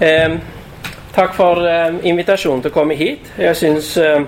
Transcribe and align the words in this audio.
Eh, 0.00 0.38
takk 1.12 1.34
for 1.36 1.60
eh, 1.68 1.94
invitasjonen 2.08 2.62
til 2.64 2.72
å 2.72 2.74
komme 2.74 2.94
hit. 2.96 3.26
Jeg 3.36 3.56
syns 3.58 3.92
eh, 4.00 4.22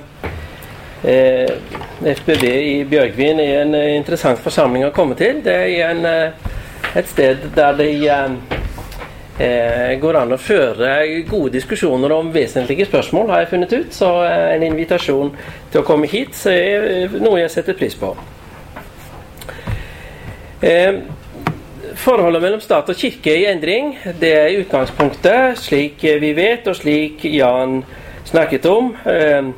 eh 1.09 1.79
FBB 2.03 2.45
i 2.45 2.75
Bjørgvin 2.91 3.41
er 3.41 3.63
en 3.63 3.75
eh, 3.79 3.95
interessant 3.97 4.41
forsamling 4.43 4.85
å 4.85 4.93
komme 4.93 5.17
til. 5.17 5.41
Det 5.41 5.55
er 5.55 5.95
en, 5.95 6.05
eh, 6.05 6.51
et 7.01 7.09
sted 7.09 7.47
der 7.57 7.79
det 7.81 7.93
går 9.99 10.17
an 10.21 10.35
å 10.37 10.39
føre 10.39 10.91
gode 11.27 11.55
diskusjoner 11.55 12.13
om 12.13 12.29
vesentlige 12.35 12.85
spørsmål, 12.87 13.31
har 13.31 13.41
jeg 13.41 13.49
funnet 13.55 13.73
ut. 13.73 13.95
Så 13.97 14.11
en 14.29 14.63
invitasjon 14.63 15.33
til 15.73 15.81
å 15.81 15.87
komme 15.89 16.07
hit 16.07 16.37
er 16.47 17.09
noe 17.17 17.41
jeg 17.41 17.51
setter 17.51 17.79
pris 17.79 17.97
på. 17.97 18.13
Eh, 20.63 21.01
Forholdet 21.99 22.43
mellom 22.43 22.61
stat 22.63 22.89
og 22.89 22.97
kirke 22.97 23.33
er 23.33 23.41
i 23.41 23.49
endring. 23.51 23.93
Det 24.21 24.31
er 24.33 24.49
i 24.53 24.61
utgangspunktet, 24.63 25.59
slik 25.61 26.03
vi 26.03 26.33
vet, 26.37 26.67
og 26.71 26.77
slik 26.79 27.25
Jan 27.29 27.83
snakket 28.29 28.67
om. 28.71 28.93
Eh, 29.07 29.49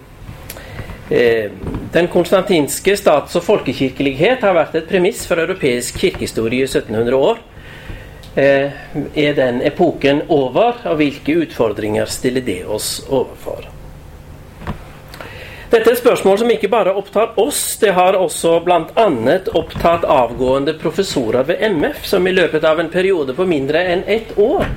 eh, 1.10 1.50
den 1.92 2.08
konstantinske 2.08 2.96
stats- 2.96 3.36
og 3.36 3.44
folkekirkelighet 3.44 4.42
har 4.42 4.56
vært 4.56 4.74
et 4.80 4.88
premiss 4.88 5.26
for 5.26 5.42
europeisk 5.42 5.98
kirkehistorie 6.00 6.64
i 6.64 6.70
1700 6.70 7.16
år. 7.16 7.38
Eh, 8.36 8.70
er 9.14 9.34
den 9.34 9.62
epoken 9.62 10.24
over, 10.28 10.80
og 10.84 10.96
hvilke 10.96 11.38
utfordringer 11.44 12.10
stiller 12.10 12.42
det 12.42 12.64
oss 12.66 13.04
overfor? 13.08 13.73
Dette 15.70 15.88
er 15.88 15.94
et 15.94 15.98
spørsmål 15.98 16.38
som 16.42 16.50
ikke 16.52 16.68
bare 16.68 16.92
opptar 16.94 17.38
oss, 17.40 17.62
det 17.80 17.94
har 17.96 18.18
også 18.18 18.58
bl.a. 18.66 19.06
opptatt 19.56 20.04
avgående 20.04 20.76
professorer 20.78 21.46
ved 21.48 21.62
MF, 21.72 22.04
som 22.06 22.26
i 22.28 22.34
løpet 22.36 22.64
av 22.68 22.80
en 22.80 22.90
periode 22.92 23.34
på 23.34 23.46
mindre 23.48 23.80
enn 23.94 24.04
ett 24.06 24.36
år 24.38 24.68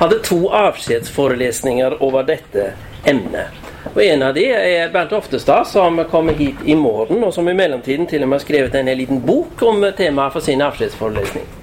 hadde 0.00 0.22
to 0.24 0.40
avskjedsforelesninger 0.48 2.00
over 2.00 2.24
dette 2.26 2.72
emnet. 3.04 3.68
Og 3.92 4.02
En 4.04 4.22
av 4.22 4.34
de 4.34 4.44
er 4.52 4.90
Bernt 4.92 5.12
Oftestad, 5.12 5.64
som 5.68 6.00
kommer 6.10 6.36
hit 6.36 6.64
i 6.64 6.74
morgen, 6.76 7.24
og 7.24 7.34
som 7.34 7.48
i 7.48 7.56
mellomtiden 7.56 8.08
til 8.08 8.24
og 8.24 8.32
med 8.32 8.40
har 8.40 8.46
skrevet 8.46 8.76
en 8.80 8.92
liten 8.96 9.24
bok 9.24 9.62
om 9.62 9.84
temaet 9.96 10.32
for 10.36 10.44
sin 10.44 10.62
avskjedsforelesning. 10.64 11.59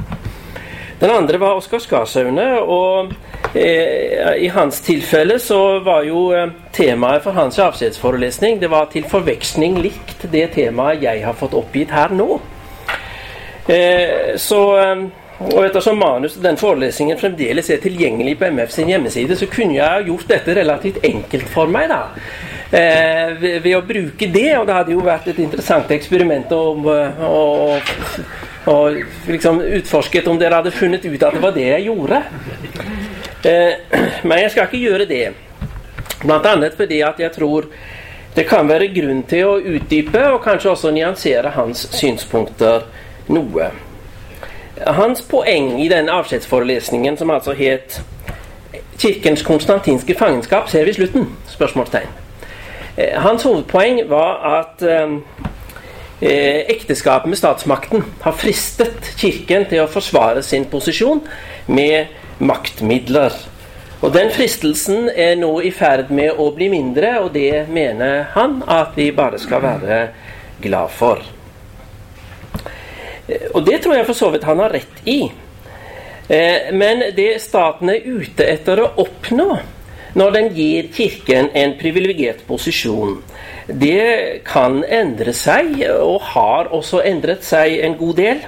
Den 1.00 1.12
andre 1.14 1.38
var 1.38 1.60
Oskar 1.60 1.80
Skarsaune. 1.80 2.48
og 2.60 3.14
eh, 3.54 4.34
I 4.42 4.48
hans 4.54 4.82
tilfelle 4.82 5.40
så 5.40 5.80
var 5.86 6.08
jo 6.08 6.32
eh, 6.34 6.50
temaet 6.74 7.24
for 7.24 7.38
hans 7.38 7.60
avskjedsforelesning 7.60 8.62
det 8.62 8.72
var 8.74 8.90
til 8.94 9.06
forveksling 9.10 9.78
likt 9.84 10.26
det 10.32 10.48
temaet 10.58 11.06
jeg 11.06 11.24
har 11.26 11.38
fått 11.38 11.54
oppgitt 11.58 11.94
her 11.94 12.16
nå. 12.18 12.40
Eh, 13.68 14.36
så 14.42 14.62
eh, 14.82 15.08
og 15.38 15.60
Ettersom 15.68 16.00
manus 16.02 16.34
til 16.34 16.46
den 16.48 16.58
forelesningen 16.58 17.20
fremdeles 17.20 17.70
er 17.70 17.82
tilgjengelig 17.84 18.40
på 18.40 18.48
MF 18.50 18.72
sin 18.74 18.90
hjemmeside, 18.90 19.36
så 19.38 19.46
kunne 19.52 19.76
jeg 19.78 20.08
gjort 20.08 20.32
dette 20.32 20.56
relativt 20.58 21.04
enkelt 21.06 21.50
for 21.54 21.70
meg. 21.70 21.92
da. 21.92 22.00
Eh, 22.72 23.36
ved, 23.38 23.60
ved, 23.62 23.76
å 23.78 23.84
bruke 23.86 24.32
det, 24.34 24.50
og 24.58 24.66
det 24.68 24.76
hadde 24.80 24.96
jo 24.96 25.06
vært 25.06 25.30
et 25.30 25.38
interessant 25.40 25.94
eksperiment 25.94 26.52
å, 26.58 26.64
å, 26.74 27.30
å 27.30 27.78
og 28.68 28.98
liksom 29.28 29.62
utforsket 29.62 30.28
om 30.28 30.40
dere 30.40 30.60
hadde 30.60 30.76
funnet 30.76 31.06
ut 31.06 31.24
at 31.24 31.36
det 31.36 31.44
var 31.44 31.56
det 31.56 31.68
jeg 31.70 31.88
gjorde. 31.88 32.22
Eh, 33.48 34.00
men 34.28 34.42
jeg 34.42 34.52
skal 34.52 34.68
ikke 34.68 34.84
gjøre 34.84 35.08
det. 35.08 35.26
Blant 36.24 36.46
annet 36.50 36.76
fordi 36.76 37.00
at 37.06 37.20
jeg 37.22 37.32
tror 37.36 37.70
det 38.36 38.46
kan 38.50 38.70
være 38.70 38.92
grunn 38.94 39.24
til 39.30 39.48
å 39.50 39.58
utdype 39.58 40.22
og 40.34 40.44
kanskje 40.44 40.74
også 40.74 40.92
nyansere 40.94 41.56
hans 41.56 41.88
synspunkter 41.96 42.86
noe. 43.34 43.72
Hans 44.86 45.24
poeng 45.26 45.80
i 45.82 45.88
den 45.90 46.10
avskjedsforelesningen, 46.14 47.18
som 47.18 47.32
altså 47.34 47.56
het 47.58 48.02
'Kirkens 48.98 49.42
konstantinske 49.42 50.14
fangenskap', 50.14 50.70
ser 50.70 50.86
vi 50.86 50.94
slutten? 50.94 51.38
spørsmålstegn. 51.48 52.08
Eh, 52.98 53.22
hans 53.22 53.44
hovedpoeng 53.44 54.10
var 54.10 54.60
at 54.60 54.82
eh, 54.82 55.10
ekteskapet 56.22 57.30
med 57.30 57.38
statsmakten 57.38 58.02
har 58.24 58.34
fristet 58.34 59.12
Kirken 59.20 59.68
til 59.70 59.84
å 59.84 59.92
forsvare 59.92 60.42
sin 60.42 60.66
posisjon 60.72 61.22
med 61.70 62.10
maktmidler. 62.40 63.36
Og 64.02 64.14
Den 64.14 64.30
fristelsen 64.34 65.10
er 65.10 65.36
nå 65.38 65.56
i 65.66 65.72
ferd 65.74 66.12
med 66.14 66.38
å 66.38 66.52
bli 66.54 66.70
mindre, 66.70 67.16
og 67.24 67.32
det 67.34 67.66
mener 67.74 68.28
han 68.36 68.60
at 68.70 68.94
vi 68.98 69.10
bare 69.12 69.40
skal 69.42 69.64
være 69.64 70.02
glad 70.62 70.94
for. 70.94 71.24
Eh, 73.28 73.50
og 73.54 73.66
det 73.66 73.82
tror 73.84 73.98
jeg 73.98 74.06
for 74.06 74.18
så 74.18 74.30
vidt 74.34 74.46
han 74.46 74.62
har 74.62 74.74
rett 74.78 75.02
i. 75.06 75.24
Eh, 76.30 76.70
men 76.74 77.08
det 77.18 77.42
staten 77.42 77.90
er 77.90 78.06
ute 78.06 78.46
etter 78.46 78.84
å 78.84 78.92
oppnå 79.02 79.50
når 80.18 80.34
den 80.34 80.48
gir 80.56 80.88
Kirken 80.94 81.52
en 81.54 81.76
privilegert 81.78 82.42
posisjon, 82.48 83.20
det 83.68 84.44
kan 84.48 84.80
endre 84.84 85.34
seg, 85.36 85.76
og 85.94 86.22
har 86.34 86.72
også 86.74 87.04
endret 87.06 87.46
seg 87.46 87.78
en 87.86 87.98
god 88.00 88.16
del. 88.22 88.46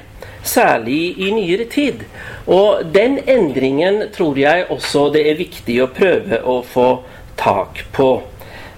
Særlig 0.49 1.19
i 1.19 1.29
nyere 1.35 1.65
tid. 1.69 2.05
Og 2.47 2.85
den 2.95 3.19
endringen 3.27 4.05
tror 4.15 4.39
jeg 4.39 4.65
også 4.71 5.09
det 5.13 5.25
er 5.27 5.37
viktig 5.37 5.75
å 5.83 5.91
prøve 5.93 6.39
å 6.41 6.61
få 6.63 6.87
tak 7.37 7.83
på. 7.93 8.09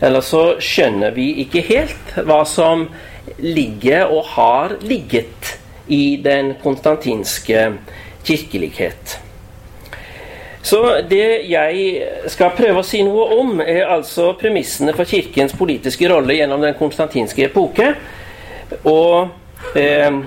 Ellers 0.01 0.31
så 0.33 0.43
skjønner 0.57 1.13
vi 1.13 1.29
ikke 1.45 1.61
helt 1.69 2.15
hva 2.25 2.41
som 2.49 2.87
ligger 3.37 4.09
og 4.09 4.33
har 4.33 4.79
ligget 4.81 5.53
i 5.87 6.17
den 6.23 6.55
konstantinske 6.63 7.67
kirkelighet. 8.25 9.19
Så 10.61 10.81
det 11.09 11.47
jeg 11.49 12.07
skal 12.29 12.53
prøve 12.57 12.83
å 12.83 12.85
si 12.85 13.01
noe 13.05 13.23
om, 13.39 13.55
er 13.65 13.89
altså 13.89 14.31
premissene 14.39 14.93
for 14.93 15.09
Kirkens 15.09 15.55
politiske 15.57 16.09
rolle 16.11 16.37
gjennom 16.37 16.61
den 16.61 16.77
konstantinske 16.77 17.47
epoke. 17.47 17.87
Og 18.85 19.73
eh, 19.77 20.21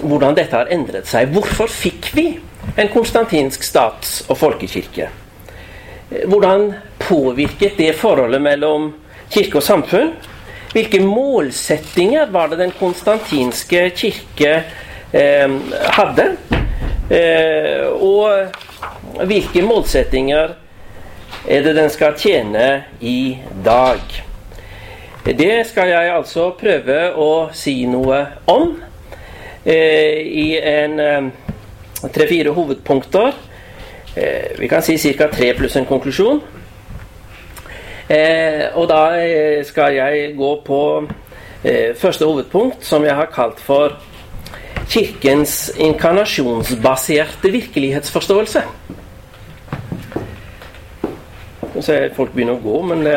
hvordan 0.00 0.38
dette 0.38 0.56
har 0.56 0.72
endret 0.72 1.08
seg. 1.10 1.30
Hvorfor 1.34 1.70
fikk 1.70 2.10
vi 2.16 2.26
en 2.80 2.90
konstantinsk 2.92 3.64
stats- 3.66 4.22
og 4.28 4.40
folkekirke? 4.40 5.10
Hvordan 6.28 6.72
påvirket 7.00 7.78
det 7.80 7.92
forholdet 7.96 8.42
mellom 8.42 8.90
kirke 9.32 9.60
og 9.60 9.66
samfunn? 9.66 10.12
Hvilke 10.72 11.02
målsettinger 11.04 12.32
var 12.32 12.48
det 12.48 12.62
den 12.62 12.72
konstantinske 12.78 13.90
kirke 13.96 14.52
eh, 15.12 15.56
hadde? 15.98 16.28
Eh, 17.12 17.88
og 17.92 18.71
hvilke 19.20 19.62
målsettinger 19.62 20.54
er 21.48 21.64
det 21.64 21.74
den 21.76 21.90
skal 21.90 22.16
tjene 22.18 22.84
i 23.00 23.38
dag? 23.64 24.00
Det 25.24 25.66
skal 25.66 25.88
jeg 25.88 26.14
altså 26.14 26.48
prøve 26.58 27.12
å 27.14 27.30
si 27.54 27.84
noe 27.86 28.24
om 28.50 28.72
eh, 29.64 30.18
i 30.18 30.46
en 30.58 30.98
eh, 31.00 31.28
tre-fire 32.10 32.50
hovedpunkter. 32.56 33.36
Eh, 34.16 34.58
vi 34.58 34.70
kan 34.70 34.82
si 34.82 34.98
ca. 34.98 35.28
tre 35.30 35.52
pluss 35.54 35.76
en 35.78 35.86
konklusjon. 35.86 36.42
Eh, 38.10 38.66
og 38.74 38.88
da 38.90 39.02
eh, 39.22 39.62
skal 39.64 39.94
jeg 39.94 40.32
gå 40.36 40.50
på 40.66 40.80
eh, 41.62 41.94
første 41.96 42.26
hovedpunkt, 42.26 42.82
som 42.84 43.06
jeg 43.06 43.14
har 43.14 43.30
kalt 43.32 43.62
for 43.62 43.94
Kirkens 44.90 45.70
inkarnasjonsbaserte 45.78 47.52
virkelighetsforståelse. 47.54 48.62
Nå 51.72 51.82
ser 51.82 52.02
jeg 52.02 52.14
folk 52.16 52.32
begynner 52.34 52.54
å 52.58 52.62
gå, 52.62 52.82
men 52.84 53.04
det, 53.06 53.16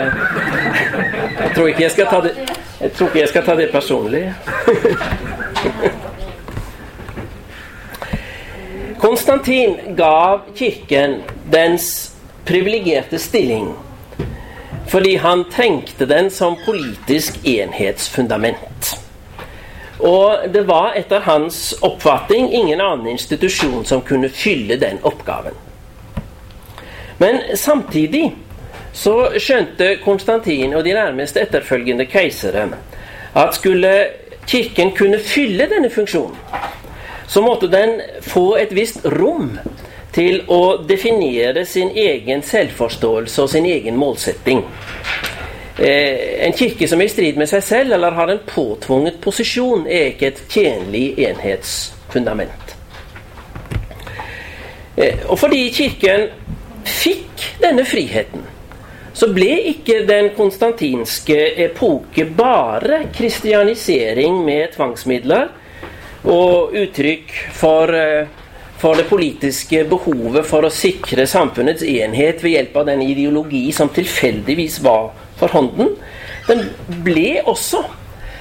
jeg 1.41 1.49
tror 1.55 1.67
ikke 1.69 1.83
jeg 1.83 1.91
skal 1.95 2.07
ta 2.11 2.19
det, 2.23 2.33
jeg 2.79 2.91
tror 2.95 3.07
ikke 3.09 3.19
jeg 3.19 3.31
skal 3.33 3.43
ta 3.47 3.53
det 3.59 3.67
personlig. 3.73 4.23
Konstantin 9.05 9.95
gav 9.97 10.41
kirken 10.55 11.21
dens 11.51 12.11
privilegerte 12.45 13.19
stilling 13.19 13.73
fordi 14.85 15.15
han 15.17 15.43
trengte 15.49 16.05
den 16.05 16.29
som 16.31 16.55
politisk 16.61 17.39
enhetsfundament. 17.47 18.99
Og 19.99 20.45
det 20.53 20.61
var 20.69 20.93
etter 20.95 21.19
hans 21.25 21.73
oppfatning 21.81 22.51
ingen 22.53 22.81
annen 22.81 23.07
institusjon 23.15 23.85
som 23.85 24.03
kunne 24.05 24.29
fylle 24.29 24.77
den 24.79 25.01
oppgaven. 25.03 25.57
Men 27.17 27.41
samtidig 27.57 28.35
så 28.95 29.15
skjønte 29.37 29.97
Konstantin 30.03 30.73
og 30.73 30.85
de 30.85 30.93
nærmeste 30.95 31.43
etterfølgende 31.43 32.07
keisere 32.07 32.69
at 33.35 33.55
skulle 33.55 33.91
Kirken 34.47 34.91
kunne 34.95 35.19
fylle 35.19 35.65
denne 35.65 35.89
funksjonen, 35.89 36.37
så 37.27 37.41
måtte 37.41 37.67
den 37.71 37.97
få 38.21 38.55
et 38.61 38.75
visst 38.75 39.01
rom 39.05 39.55
til 40.13 40.43
å 40.47 40.77
definere 40.87 41.65
sin 41.65 41.89
egen 41.97 42.43
selvforståelse 42.45 43.41
og 43.41 43.49
sin 43.49 43.65
egen 43.65 43.97
målsetting. 43.97 44.61
Eh, 45.79 46.45
en 46.45 46.53
kirke 46.53 46.87
som 46.87 47.01
er 47.01 47.09
i 47.09 47.11
strid 47.11 47.41
med 47.41 47.49
seg 47.51 47.65
selv 47.65 47.97
eller 47.97 48.15
har 48.15 48.31
en 48.31 48.43
påtvunget 48.47 49.17
posisjon, 49.21 49.87
er 49.89 50.13
ikke 50.13 50.29
et 50.29 50.43
tjenlig 50.49 51.07
enhetsfundament. 51.25 52.75
Eh, 54.95 55.25
og 55.25 55.39
fordi 55.41 55.65
Kirken 55.73 56.29
fikk 56.85 57.49
denne 57.65 57.83
friheten 57.89 58.45
så 59.15 59.29
ble 59.31 59.53
ikke 59.71 60.01
den 60.07 60.33
konstantinske 60.35 61.37
epoke 61.63 62.25
bare 62.35 63.05
kristianisering 63.15 64.41
med 64.43 64.73
tvangsmidler 64.75 65.53
og 66.25 66.75
uttrykk 66.75 67.31
for, 67.55 67.95
eh, 67.95 68.27
for 68.77 68.99
det 68.99 69.07
politiske 69.07 69.85
behovet 69.87 70.45
for 70.45 70.67
å 70.67 70.73
sikre 70.73 71.27
samfunnets 71.27 71.83
enhet 71.83 72.43
ved 72.43 72.57
hjelp 72.57 72.75
av 72.75 72.85
den 72.91 73.01
ideologi 73.01 73.71
som 73.71 73.89
tilfeldigvis 73.89 74.81
var 74.83 75.13
for 75.39 75.47
hånden. 75.47 75.95
Den 76.47 76.69
ble 77.05 77.41
også 77.45 77.85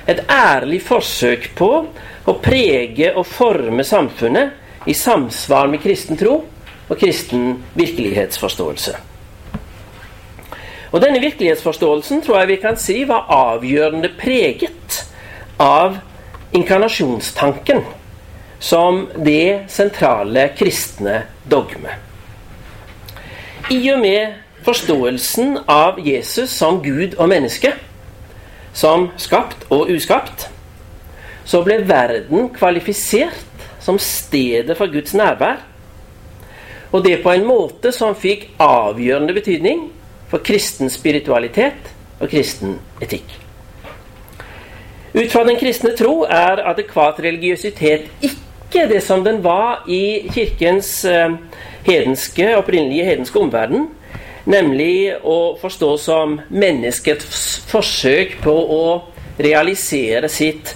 et 0.08 0.26
ærlig 0.28 0.82
forsøk 0.82 1.54
på 1.54 1.70
å 2.26 2.38
prege 2.42 3.14
og 3.14 3.26
forme 3.26 3.84
samfunnet 3.86 4.88
i 4.90 4.92
samsvar 4.92 5.70
med 5.70 5.80
kristen 5.80 6.18
tro 6.18 6.44
og 6.88 6.98
kristen 6.98 7.62
virkelighetsforståelse. 7.78 9.13
Og 10.94 11.02
Denne 11.02 11.18
virkelighetsforståelsen 11.18 12.20
tror 12.22 12.38
jeg 12.38 12.48
vi 12.52 12.56
kan 12.62 12.76
si 12.78 13.00
var 13.08 13.26
avgjørende 13.34 14.12
preget 14.14 15.00
av 15.58 15.96
inkarnasjonstanken 16.54 17.80
som 18.62 19.08
det 19.26 19.66
sentrale 19.74 20.52
kristne 20.54 21.24
dogme. 21.50 21.96
I 23.74 23.80
og 23.90 24.04
med 24.04 24.36
forståelsen 24.62 25.58
av 25.66 25.98
Jesus 25.98 26.54
som 26.54 26.78
Gud 26.84 27.18
og 27.18 27.26
menneske, 27.32 27.74
som 28.72 29.08
skapt 29.18 29.66
og 29.74 29.90
uskapt, 29.90 30.46
så 31.44 31.64
ble 31.66 31.80
verden 31.88 32.52
kvalifisert 32.54 33.66
som 33.82 33.98
stedet 33.98 34.78
for 34.78 34.94
Guds 34.94 35.10
nærvær. 35.18 35.58
Og 36.94 37.02
det 37.02 37.18
på 37.26 37.34
en 37.34 37.50
måte 37.50 37.90
som 37.92 38.14
fikk 38.14 38.52
avgjørende 38.62 39.34
betydning 39.34 39.88
for 40.30 40.44
kristen 40.44 40.90
spiritualitet 40.92 41.90
og 42.20 42.30
kristen 42.30 42.78
etikk. 43.04 43.40
Ut 45.14 45.30
fra 45.30 45.44
den 45.46 45.58
kristne 45.60 45.92
tro 45.94 46.24
er 46.26 46.64
adekvat 46.66 47.20
religiøsitet 47.22 48.08
ikke 48.26 48.88
det 48.90 49.02
som 49.06 49.22
den 49.22 49.38
var 49.44 49.84
i 49.86 50.26
kirkens 50.34 51.04
eh, 51.06 51.36
hedenske, 51.86 52.48
opprinnelige 52.58 53.06
hedenske 53.06 53.38
omverden, 53.38 53.86
nemlig 54.50 55.14
å 55.22 55.54
forstå 55.60 55.90
som 56.02 56.38
menneskets 56.50 57.44
forsøk 57.70 58.40
på 58.42 58.54
å 58.54 58.84
realisere 59.38 60.28
sitt 60.28 60.74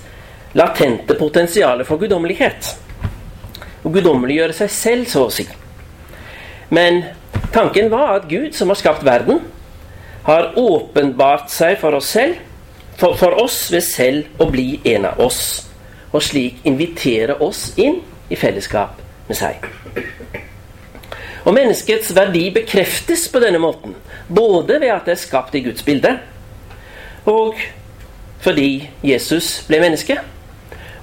latente 0.58 1.18
potensial 1.18 1.82
for 1.86 2.00
guddommelighet. 2.00 2.70
Å 3.82 3.90
guddommeliggjøre 3.90 4.54
seg 4.56 4.70
selv, 4.72 5.10
så 5.10 5.26
å 5.26 5.34
si. 5.34 5.46
Men 6.74 7.02
Tanken 7.52 7.90
var 7.90 8.16
at 8.16 8.28
Gud, 8.28 8.52
som 8.52 8.68
har 8.68 8.76
skapt 8.76 9.04
verden, 9.04 9.40
har 10.22 10.52
åpenbart 10.56 11.48
seg 11.50 11.78
for 11.80 11.96
oss 11.96 12.10
selv, 12.12 12.36
for, 12.98 13.16
for 13.16 13.38
oss 13.40 13.68
ved 13.72 13.84
selv 13.86 14.42
å 14.42 14.48
bli 14.52 14.80
en 14.92 15.06
av 15.08 15.20
oss, 15.24 15.40
og 16.12 16.20
slik 16.24 16.60
invitere 16.68 17.38
oss 17.44 17.70
inn 17.80 18.02
i 18.28 18.36
fellesskap 18.36 19.00
med 19.28 19.38
seg. 19.38 19.64
Og 21.46 21.54
Menneskets 21.56 22.10
verdi 22.12 22.48
bekreftes 22.52 23.28
på 23.32 23.40
denne 23.40 23.60
måten, 23.62 23.94
både 24.28 24.76
ved 24.82 24.92
at 24.92 25.08
det 25.08 25.14
er 25.16 25.22
skapt 25.22 25.56
i 25.56 25.62
Guds 25.64 25.86
bilde, 25.86 26.18
og 27.28 27.56
fordi 28.44 28.90
Jesus 29.04 29.62
ble 29.68 29.80
menneske, 29.80 30.18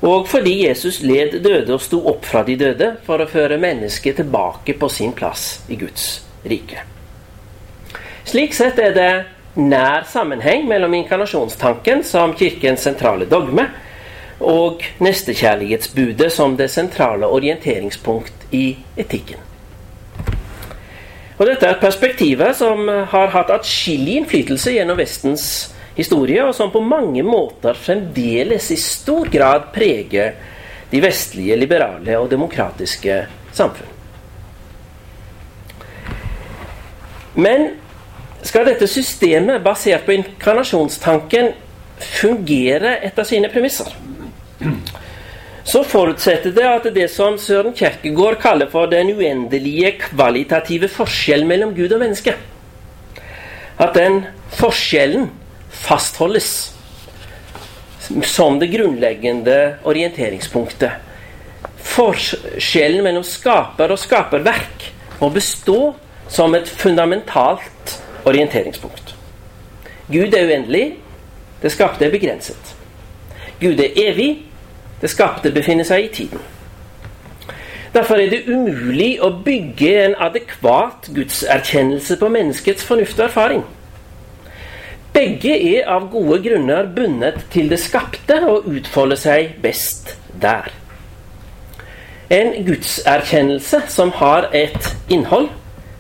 og 0.06 0.30
fordi 0.30 0.60
Jesus 0.68 1.02
led 1.02 1.40
døde 1.42 1.74
og 1.74 1.82
sto 1.82 2.04
opp 2.12 2.28
fra 2.30 2.46
de 2.46 2.60
døde 2.60 2.92
for 3.08 3.18
å 3.24 3.30
føre 3.32 3.58
mennesket 3.58 4.22
tilbake 4.22 4.78
på 4.78 4.92
sin 4.92 5.16
plass 5.18 5.64
i 5.72 5.80
Guds 5.82 6.25
rike. 6.50 6.84
Slik 8.26 8.56
sett 8.58 8.80
er 8.82 8.94
det 8.96 9.12
nær 9.56 10.06
sammenheng 10.10 10.66
mellom 10.68 10.94
inkarnasjonstanken 10.98 12.04
som 12.04 12.34
Kirkens 12.36 12.84
sentrale 12.88 13.28
dogme 13.30 13.70
og 14.44 14.84
nestekjærlighetsbudet 15.00 16.32
som 16.34 16.58
det 16.60 16.68
sentrale 16.74 17.28
orienteringspunkt 17.32 18.50
i 18.52 18.76
etikken. 18.98 19.40
Og 21.36 21.48
Dette 21.50 21.68
er 21.68 21.80
perspektivet 21.80 22.56
som 22.56 22.88
har 22.88 23.32
hatt 23.34 23.52
atskillig 23.52 24.22
innflytelse 24.22 24.76
gjennom 24.76 25.00
Vestens 25.00 25.48
historie, 25.96 26.44
og 26.44 26.56
som 26.56 26.72
på 26.72 26.84
mange 26.84 27.24
måter 27.24 27.76
fremdeles 27.76 28.70
i 28.72 28.80
stor 28.80 29.28
grad 29.32 29.72
preger 29.76 30.36
de 30.92 31.02
vestlige, 31.04 31.58
liberale 31.60 32.20
og 32.20 32.30
demokratiske 32.32 33.20
samfunn. 33.56 33.95
Men 37.36 37.70
skal 38.46 38.68
dette 38.70 38.88
systemet 38.88 39.64
basert 39.66 40.06
på 40.06 40.16
inkarnasjonstanken 40.16 41.54
fungere 42.00 42.98
etter 43.08 43.28
sine 43.28 43.50
premisser, 43.52 43.90
så 45.66 45.82
forutsetter 45.88 46.54
det 46.54 46.66
at 46.70 46.88
det 46.94 47.08
som 47.12 47.40
Søren 47.42 47.74
Kjerkegaard 47.76 48.38
kaller 48.44 48.70
for 48.72 48.92
den 48.92 49.10
uendelige 49.16 49.96
kvalitative 50.04 50.90
forskjellen 50.92 51.50
mellom 51.50 51.74
Gud 51.76 51.96
og 51.96 52.04
menneske, 52.04 52.36
at 53.82 53.98
den 53.98 54.22
forskjellen 54.56 55.32
fastholdes 55.76 56.54
som 58.30 58.60
det 58.62 58.70
grunnleggende 58.70 59.58
orienteringspunktet. 59.90 61.02
Forskjellen 61.96 63.02
mellom 63.04 63.26
skaper 63.26 63.94
og 63.96 64.00
skaperverk 64.00 64.90
må 65.20 65.32
bestå 65.34 65.96
som 66.28 66.56
et 66.56 66.70
fundamentalt 66.70 68.00
orienteringspunkt. 68.26 69.16
Gud 70.12 70.34
er 70.34 70.48
uendelig. 70.48 70.98
Det 71.62 71.72
skapte 71.72 72.06
er 72.06 72.12
begrenset. 72.12 72.76
Gud 73.62 73.80
er 73.80 73.96
evig. 73.96 74.46
Det 75.02 75.10
skapte 75.10 75.52
befinner 75.52 75.88
seg 75.88 76.06
i 76.06 76.14
tiden. 76.14 76.42
Derfor 77.96 78.20
er 78.20 78.30
det 78.30 78.44
umulig 78.52 79.16
å 79.24 79.30
bygge 79.46 79.92
en 80.04 80.16
adekvat 80.20 81.08
gudserkjennelse 81.16 82.18
på 82.20 82.30
menneskets 82.30 82.84
fornuft 82.84 83.20
og 83.22 83.30
erfaring. 83.30 83.64
Begge 85.16 85.54
er 85.56 85.88
av 85.88 86.10
gode 86.12 86.42
grunner 86.44 86.90
bundet 86.92 87.46
til 87.54 87.70
det 87.72 87.80
skapte 87.80 88.42
og 88.50 88.68
utfolder 88.68 89.20
seg 89.22 89.54
best 89.64 90.12
der. 90.42 90.68
En 92.36 92.52
gudserkjennelse 92.68 93.86
som 93.88 94.12
har 94.20 94.50
et 94.52 94.92
innhold, 95.08 95.48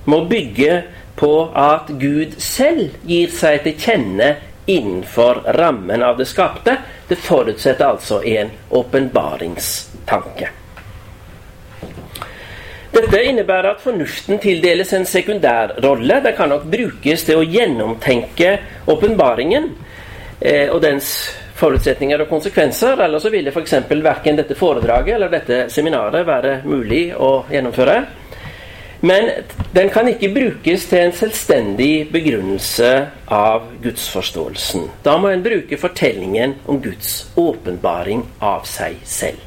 må 0.05 0.23
bygge 0.29 0.81
på 1.15 1.31
at 1.55 1.89
Gud 1.99 2.35
selv 2.41 2.97
gir 3.07 3.31
seg 3.31 3.63
til 3.63 3.79
kjenne 3.79 4.35
innenfor 4.65 5.43
rammen 5.57 6.03
av 6.03 6.17
det 6.17 6.27
skapte. 6.29 6.77
Det 7.07 7.17
forutsetter 7.21 7.85
altså 7.85 8.21
en 8.23 8.51
åpenbaringstanke. 8.69 10.51
Dette 12.95 13.21
innebærer 13.27 13.73
at 13.73 13.81
fornuften 13.83 14.39
tildeles 14.39 14.93
en 14.95 15.05
sekundærrolle. 15.05 16.21
Det 16.23 16.31
kan 16.37 16.49
nok 16.49 16.63
brukes 16.71 17.25
til 17.27 17.41
å 17.41 17.43
gjennomtenke 17.43 18.53
åpenbaringen 18.87 19.67
eh, 20.39 20.71
og 20.71 20.79
dens 20.85 21.09
forutsetninger 21.59 22.23
og 22.23 22.31
konsekvenser. 22.31 23.03
Eller 23.03 23.19
så 23.19 23.31
ville 23.33 23.51
f.eks. 23.51 23.75
verken 23.91 24.39
dette 24.39 24.55
foredraget 24.55 25.17
eller 25.17 25.33
dette 25.33 25.65
seminaret 25.73 26.23
være 26.27 26.61
mulig 26.63 27.09
å 27.19 27.41
gjennomføre. 27.51 27.99
Men 29.05 29.27
den 29.75 29.89
kan 29.93 30.07
ikke 30.09 30.31
brukes 30.33 30.87
til 30.89 31.03
en 31.03 31.11
selvstendig 31.13 32.07
begrunnelse 32.09 32.87
av 33.29 33.67
gudsforståelsen. 33.83 34.87
Da 35.05 35.17
må 35.21 35.29
en 35.29 35.43
bruke 35.45 35.77
fortellingen 35.77 36.55
om 36.65 36.79
Guds 36.81 37.27
åpenbaring 37.37 38.23
av 38.41 38.65
seg 38.69 38.97
selv. 39.05 39.43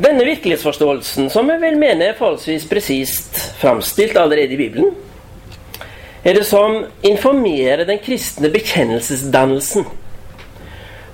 Denne 0.00 0.24
virkelighetsforståelsen, 0.24 1.28
som 1.30 1.52
jeg 1.52 1.60
vil 1.62 1.78
mene 1.78 2.08
er 2.08 2.18
forholdsvis 2.18 2.66
presist 2.66 3.38
framstilt 3.60 4.16
allerede 4.18 4.56
i 4.56 4.58
Bibelen, 4.58 4.94
er 6.24 6.34
det 6.34 6.46
som 6.48 6.80
informerer 7.06 7.84
den 7.86 8.00
kristne 8.02 8.50
bekjennelsesdannelsen 8.52 9.86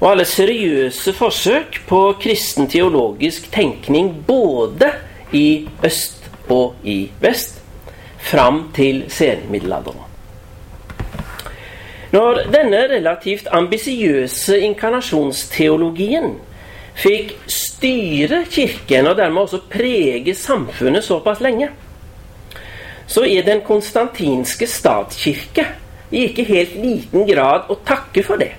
og 0.00 0.10
alle 0.10 0.26
seriøse 0.28 1.12
forsøk 1.16 1.80
på 1.88 2.00
kristen 2.20 2.68
teologisk 2.68 3.48
tenkning 3.52 4.12
både 4.26 4.90
i 5.32 5.68
øst 5.84 6.26
og 6.52 6.74
i 6.84 7.10
vest 7.20 7.62
fram 8.18 8.66
til 8.74 9.04
senmiddelalderen. 9.08 10.02
Når 12.12 12.42
denne 12.52 12.82
relativt 12.90 13.48
ambisiøse 13.52 14.60
inkarnasjonsteologien 14.60 16.36
fikk 16.96 17.34
styre 17.50 18.44
Kirken 18.50 19.10
og 19.10 19.18
dermed 19.18 19.42
også 19.42 19.60
prege 19.70 20.34
samfunnet 20.34 21.04
såpass 21.04 21.42
lenge, 21.44 21.68
så 23.06 23.24
er 23.26 23.42
den 23.46 23.60
konstantinske 23.66 24.66
statskirke 24.66 25.66
i 26.10 26.28
ikke 26.28 26.46
helt 26.46 26.78
liten 26.78 27.26
grad 27.28 27.68
å 27.70 27.78
takke 27.86 28.24
for 28.26 28.40
det. 28.40 28.54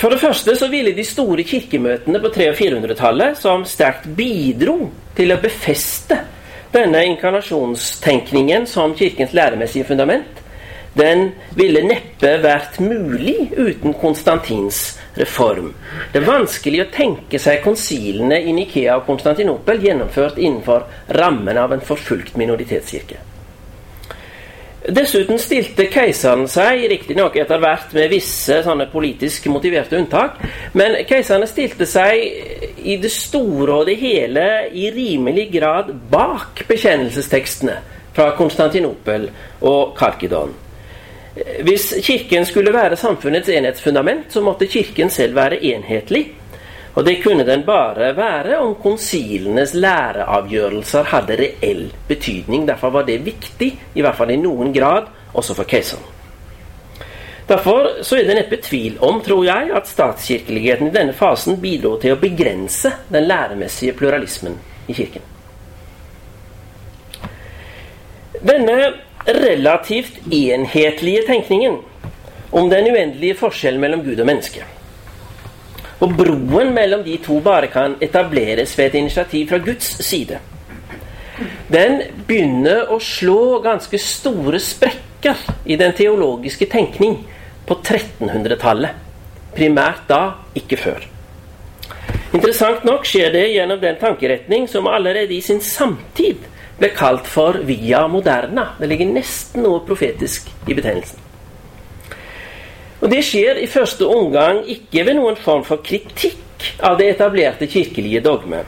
For 0.00 0.10
det 0.10 0.18
første 0.18 0.56
så 0.58 0.66
ville 0.72 0.94
de 0.96 1.04
store 1.06 1.44
kirkemøtene 1.46 2.18
på 2.22 2.30
300- 2.34 2.48
og 2.50 2.56
400-tallet, 2.58 3.36
som 3.38 3.62
sterkt 3.68 4.08
bidro 4.18 4.90
til 5.14 5.30
å 5.30 5.38
befeste 5.42 6.18
denne 6.74 7.04
inkarnasjonstenkningen 7.12 8.66
som 8.66 8.96
kirkens 8.98 9.34
læremessige 9.36 9.86
fundament, 9.88 10.42
den 10.96 11.30
ville 11.54 11.84
neppe 11.84 12.32
vært 12.40 12.80
mulig 12.80 13.52
uten 13.52 13.94
Konstantins 14.00 14.96
reform. 15.20 15.70
Det 16.12 16.22
er 16.22 16.28
vanskelig 16.28 16.82
å 16.82 16.90
tenke 16.92 17.40
seg 17.40 17.62
konsilene 17.64 18.40
i 18.40 18.56
Nikea 18.56 18.96
og 18.98 19.06
Konstantinopel 19.08 19.84
gjennomført 19.84 20.40
innenfor 20.40 20.88
rammen 21.20 21.60
av 21.60 21.76
en 21.76 21.84
forfulgt 21.84 22.36
minoritetskirke. 22.40 23.35
Dessuten 24.86 25.38
stilte 25.42 25.88
keiseren 25.90 26.44
seg, 26.50 26.84
riktignok 26.92 27.34
etter 27.40 27.58
hvert 27.58 27.94
med 27.96 28.10
visse 28.12 28.60
sånne 28.62 28.86
politisk 28.92 29.48
motiverte 29.50 29.98
unntak, 29.98 30.36
men 30.78 31.00
keiserne 31.08 31.48
stilte 31.50 31.88
seg 31.90 32.22
i 32.86 32.94
det 33.02 33.10
store 33.10 33.80
og 33.80 33.90
det 33.90 33.96
hele 33.98 34.44
i 34.70 34.86
rimelig 34.94 35.48
grad 35.56 35.90
bak 36.12 36.62
bekjennelsestekstene 36.68 37.80
fra 38.14 38.30
Konstantinopel 38.38 39.26
og 39.66 39.96
Karkidon. 39.98 40.54
Hvis 41.66 41.90
Kirken 42.06 42.46
skulle 42.48 42.72
være 42.72 42.96
samfunnets 42.96 43.50
enhetsfundament, 43.52 44.30
så 44.32 44.40
måtte 44.40 44.70
Kirken 44.70 45.10
selv 45.10 45.34
være 45.36 45.58
enhetlig. 45.74 46.28
Og 46.96 47.04
det 47.04 47.18
kunne 47.20 47.44
den 47.44 47.62
bare 47.66 48.14
være 48.16 48.58
om 48.64 48.72
konsilenes 48.80 49.74
læreavgjørelser 49.76 51.10
hadde 51.12 51.36
reell 51.36 51.90
betydning. 52.08 52.64
Derfor 52.68 52.94
var 52.94 53.04
det 53.04 53.18
viktig, 53.26 53.68
i 53.94 54.04
hvert 54.04 54.16
fall 54.16 54.32
i 54.32 54.40
noen 54.40 54.72
grad, 54.72 55.10
også 55.36 55.54
for 55.58 55.68
keiseren. 55.68 56.04
Derfor 57.46 58.00
så 58.02 58.16
er 58.16 58.24
det 58.26 58.34
neppe 58.40 58.58
tvil 58.64 58.96
om, 59.04 59.20
tror 59.22 59.44
jeg, 59.44 59.70
at 59.76 59.86
statskirkeligheten 59.86 60.88
i 60.88 60.94
denne 60.94 61.14
fasen 61.14 61.60
bidro 61.62 61.94
til 62.02 62.16
å 62.16 62.20
begrense 62.20 62.90
den 63.12 63.28
læremessige 63.28 63.94
pluralismen 63.94 64.56
i 64.88 64.96
Kirken. 64.96 65.22
Denne 68.40 68.78
relativt 69.26 70.18
enhetlige 70.32 71.26
tenkningen 71.28 71.78
om 72.50 72.70
den 72.70 72.88
uendelige 72.90 73.36
forskjellen 73.38 73.80
mellom 73.84 74.02
Gud 74.06 74.20
og 74.22 74.26
menneske. 74.26 74.64
Og 76.00 76.12
broen 76.18 76.74
mellom 76.76 77.02
de 77.06 77.16
to 77.24 77.38
bare 77.44 77.70
kan 77.72 77.96
etableres 78.04 78.74
ved 78.78 78.90
et 78.90 78.98
initiativ 79.00 79.48
fra 79.48 79.58
Guds 79.64 79.96
side. 80.04 80.38
Den 81.72 82.00
begynner 82.28 82.92
å 82.92 83.00
slå 83.02 83.58
ganske 83.64 83.98
store 84.00 84.60
sprekker 84.62 85.40
i 85.64 85.76
den 85.80 85.92
teologiske 85.96 86.68
tenkning 86.72 87.18
på 87.66 87.78
1300-tallet. 87.80 89.04
Primært 89.56 90.04
da, 90.08 90.22
ikke 90.56 90.78
før. 90.80 91.06
Interessant 92.36 92.84
nok 92.84 93.06
skjer 93.08 93.32
det 93.32 93.46
gjennom 93.54 93.80
den 93.80 93.96
tankeretning 94.00 94.66
som 94.68 94.88
allerede 94.90 95.32
i 95.36 95.42
sin 95.44 95.62
samtid 95.64 96.44
ble 96.76 96.90
kalt 96.92 97.28
for 97.28 97.62
via 97.64 98.04
moderna. 98.10 98.74
Det 98.80 98.90
ligger 98.90 99.14
nesten 99.16 99.64
noe 99.64 99.80
profetisk 99.86 100.50
i 100.68 100.76
betegnelsen. 100.76 101.25
Og 103.00 103.10
Det 103.10 103.22
skjer 103.24 103.60
i 103.60 103.68
første 103.68 104.06
omgang 104.08 104.62
ikke 104.72 105.04
ved 105.04 105.18
noen 105.18 105.36
form 105.36 105.64
for 105.64 105.82
kritikk 105.84 106.70
av 106.80 106.96
det 106.98 107.10
etablerte 107.12 107.68
kirkelige 107.68 108.22
dogme, 108.24 108.62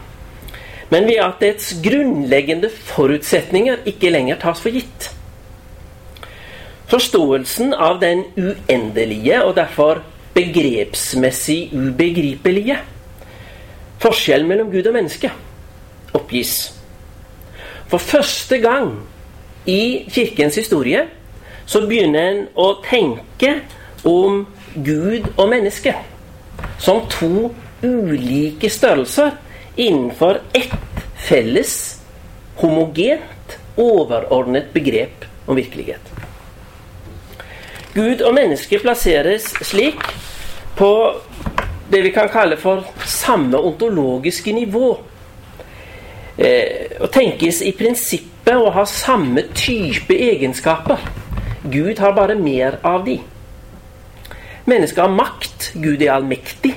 men 0.91 1.07
ved 1.09 1.23
at 1.25 1.41
dets 1.41 1.73
grunnleggende 1.85 2.69
forutsetninger 2.71 3.87
ikke 3.89 4.13
lenger 4.13 4.41
tas 4.43 4.61
for 4.61 4.73
gitt. 4.73 5.09
Forståelsen 6.89 7.75
av 7.75 7.99
den 8.01 8.25
uendelige 8.37 9.43
og 9.45 9.57
derfor 9.57 10.03
begrepsmessig 10.37 11.73
ubegripelige 11.73 12.79
forskjellen 13.99 14.49
mellom 14.49 14.71
Gud 14.73 14.87
og 14.87 14.95
menneske 14.95 15.31
oppgis. 16.15 16.73
For 17.89 17.99
første 17.99 18.59
gang 18.63 18.93
i 19.67 20.05
Kirkens 20.13 20.57
historie 20.61 21.07
så 21.69 21.83
begynner 21.85 22.31
en 22.31 22.43
å 22.57 22.71
tenke 22.85 23.59
om 24.05 24.45
Gud 24.75 25.26
og 25.37 25.49
menneske 25.50 25.95
som 26.78 27.05
to 27.11 27.50
ulike 27.83 28.71
størrelser 28.71 29.35
innenfor 29.78 30.40
ett 30.55 30.75
felles, 31.19 32.00
homogent, 32.59 33.59
overordnet 33.78 34.73
begrep 34.75 35.26
om 35.47 35.57
virkelighet. 35.57 36.02
Gud 37.95 38.23
og 38.23 38.35
menneske 38.35 38.78
plasseres 38.83 39.50
slik 39.67 40.02
på 40.78 40.90
det 41.90 42.02
vi 42.05 42.12
kan 42.14 42.28
kalle 42.31 42.59
for 42.61 42.85
samme 43.09 43.59
ontologiske 43.59 44.52
nivå 44.52 44.90
eh, 46.37 46.99
og 47.00 47.09
tenkes 47.14 47.62
i 47.64 47.73
prinsippet 47.78 48.55
å 48.59 48.71
ha 48.75 48.85
samme 48.88 49.47
type 49.57 50.14
egenskaper. 50.14 51.00
Gud 51.73 51.99
har 51.99 52.14
bare 52.17 52.37
mer 52.38 52.78
av 52.87 53.07
de. 53.09 53.19
Mennesket 54.69 55.01
har 55.01 55.13
makt, 55.13 55.71
Gud 55.81 56.03
er 56.03 56.13
allmektig. 56.13 56.75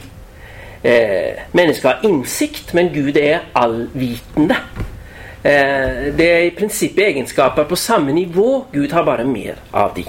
Eh, 0.83 1.41
mennesket 1.51 1.89
har 1.89 2.05
innsikt, 2.07 2.73
men 2.73 2.89
Gud 2.93 3.17
er 3.19 3.49
allvitende. 3.53 4.55
Eh, 5.43 6.07
det 6.15 6.27
er 6.27 6.45
i 6.45 6.53
prinsippet 6.55 7.09
egenskaper 7.09 7.67
på 7.67 7.75
samme 7.75 8.13
nivå. 8.15 8.65
Gud 8.71 8.91
har 8.91 9.03
bare 9.03 9.25
mer 9.27 9.59
av 9.73 9.91
de. 9.95 10.05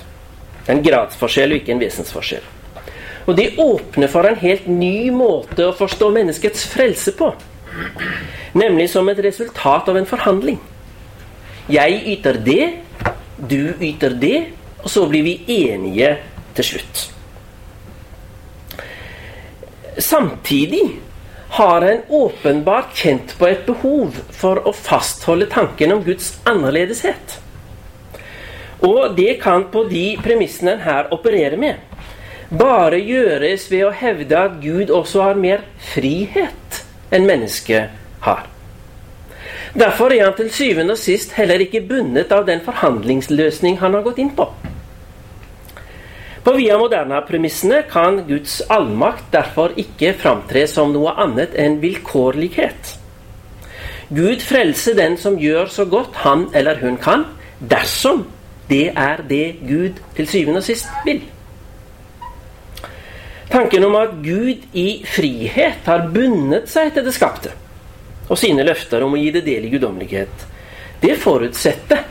En 0.70 0.82
gradsforskjell 0.84 1.56
og 1.56 1.62
ikke 1.62 1.74
en 1.74 1.82
vesensforskjell. 1.82 2.44
Og 3.26 3.36
det 3.36 3.52
åpner 3.58 4.10
for 4.10 4.26
en 4.26 4.38
helt 4.38 4.66
ny 4.70 5.10
måte 5.14 5.66
å 5.66 5.76
forstå 5.76 6.10
menneskets 6.14 6.66
frelse 6.70 7.14
på. 7.18 7.32
Nemlig 8.58 8.90
som 8.92 9.08
et 9.08 9.22
resultat 9.24 9.88
av 9.88 9.98
en 9.98 10.06
forhandling. 10.08 10.60
Jeg 11.70 12.02
yter 12.14 12.38
det, 12.44 12.68
du 13.38 13.74
yter 13.80 14.14
det, 14.22 14.38
og 14.82 14.90
så 14.90 15.06
blir 15.08 15.26
vi 15.26 15.40
enige 15.66 16.16
til 16.54 16.72
slutt. 16.74 17.11
Samtidig 19.98 21.00
har 21.52 21.82
en 21.82 22.00
åpenbart 22.08 22.96
kjent 22.96 23.34
på 23.38 23.46
et 23.50 23.66
behov 23.66 24.16
for 24.32 24.62
å 24.64 24.72
fastholde 24.72 25.50
tanken 25.52 25.92
om 25.92 26.00
Guds 26.04 26.30
annerledeshet. 26.48 27.36
Og 28.82 29.12
det 29.16 29.36
kan 29.42 29.66
på 29.70 29.84
de 29.90 30.06
premissene 30.24 30.78
en 30.78 30.86
her 30.86 31.12
opererer 31.14 31.60
med, 31.60 31.76
bare 32.48 32.98
gjøres 33.04 33.68
ved 33.70 33.84
å 33.86 33.92
hevde 33.96 34.38
at 34.38 34.56
Gud 34.64 34.90
også 34.90 35.28
har 35.28 35.38
mer 35.40 35.62
frihet 35.92 36.82
enn 37.12 37.28
mennesket 37.28 37.92
har. 38.24 38.48
Derfor 39.76 40.12
er 40.12 40.26
han 40.26 40.36
til 40.36 40.50
syvende 40.52 40.96
og 40.96 41.00
sist 41.00 41.36
heller 41.36 41.62
ikke 41.64 41.84
bundet 41.88 42.32
av 42.32 42.48
den 42.48 42.60
forhandlingsløsning 42.64 43.78
han 43.80 43.96
har 43.96 44.04
gått 44.08 44.20
inn 44.24 44.32
på. 44.36 44.48
På 46.42 46.52
Via 46.52 46.74
Moderna-premissene 46.78 47.84
kan 47.90 48.24
Guds 48.26 48.56
allmakt 48.66 49.28
derfor 49.30 49.76
ikke 49.78 50.10
framtre 50.18 50.64
som 50.66 50.90
noe 50.90 51.12
annet 51.22 51.52
enn 51.54 51.76
vilkårlighet. 51.82 52.96
Gud 54.10 54.42
frelser 54.42 54.96
den 54.98 55.14
som 55.22 55.38
gjør 55.38 55.70
så 55.70 55.86
godt 55.86 56.18
han 56.24 56.48
eller 56.58 56.80
hun 56.82 56.98
kan, 56.98 57.28
dersom 57.60 58.24
det 58.66 58.88
er 58.90 59.22
det 59.28 59.60
Gud 59.68 60.00
til 60.16 60.28
syvende 60.32 60.58
og 60.58 60.66
sist 60.66 60.90
vil. 61.06 61.22
Tanken 63.52 63.86
om 63.86 63.94
at 64.00 64.18
Gud 64.24 64.66
i 64.74 65.04
frihet 65.06 65.86
har 65.86 66.08
bundet 66.10 66.66
seg 66.72 66.90
til 66.96 67.06
det 67.06 67.14
skapte, 67.14 67.54
og 68.26 68.40
sine 68.40 68.66
løfter 68.66 69.06
om 69.06 69.14
å 69.14 69.20
gi 69.20 69.30
det 69.36 69.44
del 69.46 69.68
i 69.68 69.72
guddommelighet, 69.76 70.46
det 71.04 71.14
forutsetter 71.22 72.02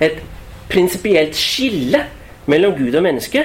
et 0.00 0.24
prinsipielt 0.72 1.36
skille 1.36 2.06
mellom 2.48 2.72
Gud 2.78 2.96
og 2.96 3.04
menneske, 3.04 3.44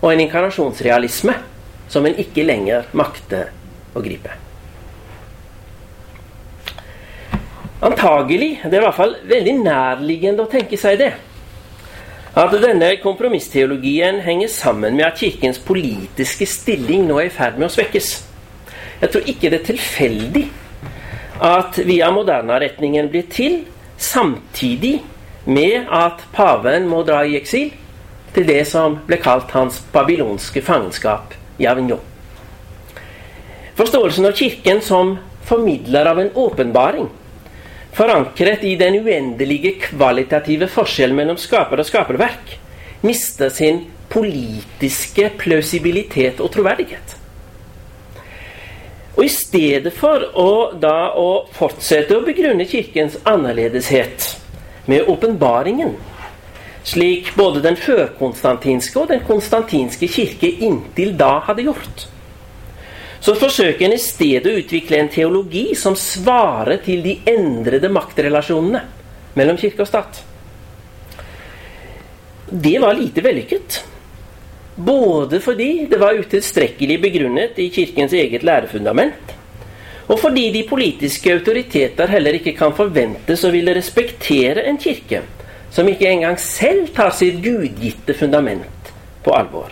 og 0.00 0.12
en 0.12 0.20
inkarnasjonsrealisme 0.24 1.34
som 1.88 2.06
en 2.06 2.18
ikke 2.20 2.44
lenger 2.46 2.90
makter 2.96 3.50
å 3.96 4.02
gripe. 4.04 4.34
Antagelig, 7.78 8.58
det 8.64 8.74
er 8.74 8.82
i 8.82 8.86
hvert 8.86 8.98
fall 8.98 9.16
veldig 9.30 9.54
nærliggende 9.62 10.44
å 10.44 10.50
tenke 10.50 10.78
seg 10.80 10.98
det, 10.98 11.12
at 12.38 12.54
denne 12.62 12.90
kompromissteologien 13.02 14.20
henger 14.22 14.50
sammen 14.52 14.96
med 14.98 15.06
at 15.06 15.18
Kirkens 15.18 15.58
politiske 15.62 16.46
stilling 16.46 17.06
nå 17.08 17.18
er 17.22 17.30
i 17.30 17.34
ferd 17.34 17.58
med 17.58 17.68
å 17.68 17.72
svekkes. 17.72 18.10
Jeg 19.00 19.12
tror 19.14 19.30
ikke 19.30 19.50
det 19.50 19.60
er 19.60 19.68
tilfeldig 19.70 20.44
at 21.48 21.78
Via 21.86 22.10
Moderna-retningen 22.14 23.10
blir 23.10 23.26
til 23.30 23.60
samtidig 23.98 24.98
med 25.46 25.86
at 25.94 26.22
paven 26.34 26.86
må 26.90 27.04
dra 27.06 27.22
i 27.26 27.38
eksil 27.38 27.70
til 28.34 28.46
det 28.48 28.62
som 28.68 28.98
ble 29.08 29.18
kalt 29.22 29.52
hans 29.56 29.80
babylonske 29.92 30.62
fangenskap 30.64 31.34
i 31.58 31.66
Avignon. 31.66 32.02
Forståelsen 33.78 34.26
av 34.26 34.34
Kirken 34.38 34.82
som 34.82 35.16
formidler 35.46 36.06
av 36.10 36.20
en 36.20 36.32
åpenbaring, 36.34 37.08
forankret 37.94 38.64
i 38.66 38.74
den 38.78 38.98
uendelige 39.02 39.76
kvalitative 39.88 40.68
forskjellen 40.70 41.16
mellom 41.16 41.38
skaper 41.40 41.80
og 41.80 41.88
skaperverk, 41.88 42.58
mister 43.06 43.52
sin 43.54 43.84
politiske 44.10 45.30
plausibilitet 45.38 46.42
og 46.42 46.50
troverdighet. 46.54 47.14
Og 49.18 49.24
i 49.26 49.30
stedet 49.32 49.90
for 49.98 50.22
å, 50.38 50.50
da, 50.78 51.10
å 51.18 51.48
fortsette 51.54 52.14
å 52.14 52.22
begrunne 52.26 52.68
Kirkens 52.70 53.16
annerledeshet 53.26 54.28
med 54.86 55.10
åpenbaringen, 55.10 55.96
slik 56.88 57.34
både 57.36 57.62
den 57.64 57.76
førkonstantinske 57.76 59.00
og 59.00 59.10
den 59.12 59.24
konstantinske 59.26 60.08
kirke 60.10 60.50
inntil 60.64 61.12
da 61.18 61.38
hadde 61.48 61.66
gjort, 61.66 62.06
så 63.20 63.34
forsøker 63.34 63.88
en 63.88 63.96
i 63.96 64.00
stedet 64.00 64.46
å 64.46 64.60
utvikle 64.60 65.00
en 65.02 65.10
teologi 65.12 65.72
som 65.76 65.96
svarer 65.98 66.80
til 66.84 67.02
de 67.04 67.16
endrede 67.28 67.90
maktrelasjonene 67.92 68.82
mellom 69.38 69.58
kirke 69.58 69.82
og 69.82 69.90
stat. 69.90 70.20
Det 72.48 72.78
var 72.80 72.96
lite 72.96 73.24
vellykket. 73.24 73.80
Både 74.78 75.40
fordi 75.42 75.88
det 75.90 75.98
var 75.98 76.16
utilstrekkelig 76.16 77.00
begrunnet 77.02 77.58
i 77.58 77.66
Kirkens 77.74 78.14
eget 78.14 78.44
lærefundament, 78.46 79.34
og 80.06 80.20
fordi 80.22 80.46
de 80.54 80.62
politiske 80.68 81.34
autoriteter 81.34 82.08
heller 82.08 82.38
ikke 82.38 82.54
kan 82.56 82.72
forventes 82.78 83.42
å 83.44 83.50
ville 83.52 83.74
respektere 83.76 84.62
en 84.70 84.78
kirke 84.80 85.24
som 85.78 85.86
ikke 85.86 86.08
engang 86.10 86.34
selv 86.42 86.88
tar 86.90 87.12
sitt 87.14 87.36
gudgitte 87.44 88.16
fundament 88.18 88.90
på 89.22 89.30
alvor. 89.30 89.70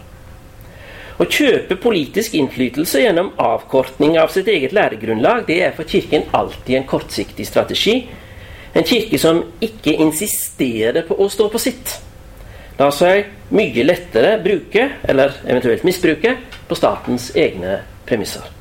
Å 1.19 1.25
kjøpe 1.27 1.81
politisk 1.83 2.37
innflytelse 2.39 3.03
gjennom 3.03 3.33
avkortning 3.43 4.15
av 4.21 4.31
sitt 4.31 4.47
eget 4.53 4.77
læregrunnlag, 4.77 5.43
det 5.49 5.57
er 5.67 5.75
for 5.75 5.89
Kirken 5.91 6.29
alltid 6.37 6.79
en 6.79 6.87
kortsiktig 6.87 7.49
strategi. 7.49 7.97
En 8.77 8.87
kirke 8.87 9.19
som 9.19 9.41
ikke 9.65 9.97
insisterer 10.05 11.03
på 11.09 11.17
å 11.19 11.27
stå 11.33 11.49
på 11.51 11.59
sitt 11.59 11.97
La 12.77 12.91
seg 12.93 13.31
mye 13.57 13.85
lettere 13.87 14.35
bruke, 14.45 14.83
eller 15.09 15.39
eventuelt 15.49 15.87
misbruke, 15.89 16.35
på 16.69 16.77
statens 16.77 17.31
egne 17.33 17.79
premisser. 18.05 18.56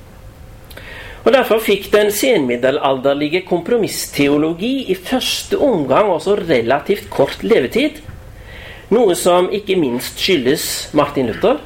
Og 1.26 1.34
Derfor 1.34 1.58
fikk 1.58 1.88
den 1.90 2.12
senmiddelalderlige 2.14 3.42
kompromissteologi 3.50 4.92
i 4.94 4.96
første 4.96 5.58
omgang 5.58 6.12
også 6.14 6.36
relativt 6.38 7.10
kort 7.10 7.42
levetid, 7.42 7.98
noe 8.94 9.16
som 9.18 9.50
ikke 9.50 9.78
minst 9.82 10.22
skyldes 10.22 10.66
Martin 10.94 11.32
Luther 11.32 11.58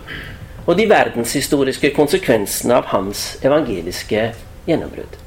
og 0.63 0.77
de 0.79 0.85
verdenshistoriske 0.87 1.91
konsekvensene 1.91 2.77
av 2.77 2.87
hans 2.93 3.33
evangeliske 3.43 4.29
gjennombrudd. 4.69 5.19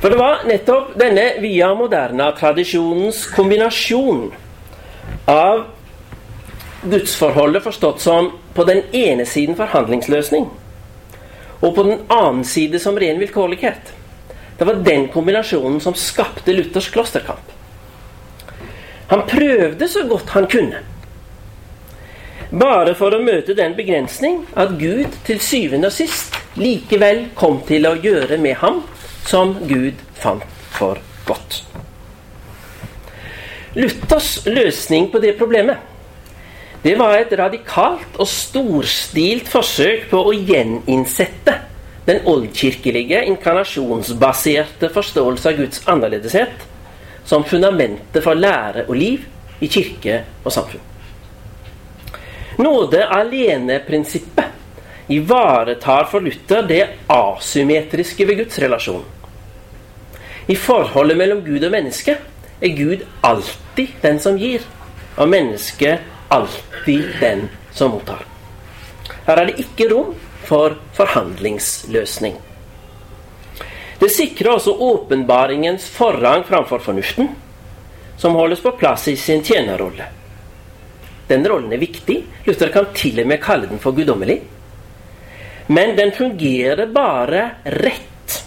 For 0.00 0.12
det 0.12 0.20
var 0.20 0.46
nettopp 0.46 0.94
denne 1.00 1.26
via 1.42 1.72
moderna-tradisjonens 1.74 3.24
kombinasjon 3.34 4.28
av 5.26 5.66
gudsforholdet 6.86 7.66
forstått 7.66 8.06
som 8.06 8.30
på 8.54 8.64
den 8.68 8.84
ene 8.94 9.26
siden 9.26 9.58
forhandlingsløsning, 9.58 10.46
og 11.60 11.74
på 11.76 11.84
den 11.84 12.04
annen 12.08 12.44
side 12.44 12.80
som 12.80 12.98
ren 12.98 13.20
vilkårlighet. 13.20 13.92
Det 14.58 14.66
var 14.68 14.80
den 14.84 15.08
kombinasjonen 15.12 15.80
som 15.80 15.96
skapte 15.96 16.52
Luthers 16.52 16.88
klosterkamp. 16.92 17.52
Han 19.10 19.26
prøvde 19.28 19.88
så 19.88 20.04
godt 20.08 20.28
han 20.36 20.46
kunne. 20.50 20.82
Bare 22.50 22.94
for 22.98 23.14
å 23.14 23.22
møte 23.22 23.54
den 23.54 23.76
begrensning 23.78 24.42
at 24.58 24.74
Gud 24.78 25.16
til 25.26 25.40
syvende 25.42 25.90
og 25.90 25.94
sist 25.94 26.34
likevel 26.58 27.28
kom 27.38 27.60
til 27.66 27.86
å 27.86 27.96
gjøre 28.02 28.38
med 28.42 28.58
ham 28.62 28.82
som 29.26 29.54
Gud 29.68 30.00
fant 30.18 30.46
for 30.74 30.98
godt. 31.28 31.60
Luthers 33.78 34.40
løsning 34.50 35.08
på 35.12 35.20
det 35.22 35.36
problemet 35.38 35.78
det 36.82 36.94
var 36.96 37.18
et 37.18 37.32
radikalt 37.36 38.16
og 38.16 38.28
storstilt 38.28 39.48
forsøk 39.52 40.06
på 40.10 40.22
å 40.30 40.32
gjeninnsette 40.32 41.56
den 42.06 42.22
oldkirkelige, 42.28 43.20
inkarnasjonsbaserte 43.28 44.88
forståelse 44.92 45.50
av 45.50 45.58
Guds 45.60 45.82
annerledeshet 45.92 46.64
som 47.28 47.44
fundamentet 47.44 48.24
for 48.24 48.38
lære 48.38 48.86
og 48.88 48.96
liv 48.96 49.26
i 49.60 49.68
kirke 49.68 50.22
og 50.40 50.52
samfunn. 50.54 50.86
Nåde 52.60 53.04
alene-prinsippet 53.12 55.10
ivaretar 55.12 56.08
for 56.10 56.24
Luther 56.24 56.62
det 56.66 56.82
asymmetriske 57.10 58.26
ved 58.28 58.40
Guds 58.42 58.58
relasjon. 58.62 59.04
I 60.48 60.56
forholdet 60.56 61.18
mellom 61.18 61.44
Gud 61.44 61.64
og 61.66 61.72
menneske 61.72 62.16
er 62.60 62.76
Gud 62.76 63.04
alltid 63.22 63.88
den 64.02 64.18
som 64.22 64.38
gir, 64.40 64.64
og 65.16 65.28
mennesket 65.28 66.00
alltid 66.30 67.08
den 67.20 67.48
som 67.72 67.90
mottar. 67.90 68.22
Her 69.26 69.42
er 69.42 69.50
det 69.50 69.62
ikke 69.62 69.88
rom 69.90 70.14
for 70.46 70.76
forhandlingsløsning. 70.96 72.36
Det 74.00 74.08
sikrer 74.08 74.54
også 74.54 74.72
åpenbaringens 74.80 75.90
forrang 75.92 76.46
framfor 76.48 76.80
fornuften, 76.80 77.28
som 78.16 78.38
holdes 78.38 78.62
på 78.64 78.72
plass 78.80 79.08
i 79.08 79.16
sin 79.16 79.44
tjenerrolle. 79.44 80.06
Den 81.28 81.44
rollen 81.46 81.72
er 81.72 81.82
viktig. 81.82 82.16
Luther 82.46 82.72
kan 82.74 82.88
til 82.96 83.20
og 83.22 83.28
med 83.30 83.42
kalle 83.42 83.68
den 83.70 83.82
for 83.82 83.94
guddommelig. 83.94 84.40
Men 85.70 85.94
den 85.98 86.14
fungerer 86.16 86.88
bare 86.90 87.44
rett 87.64 88.38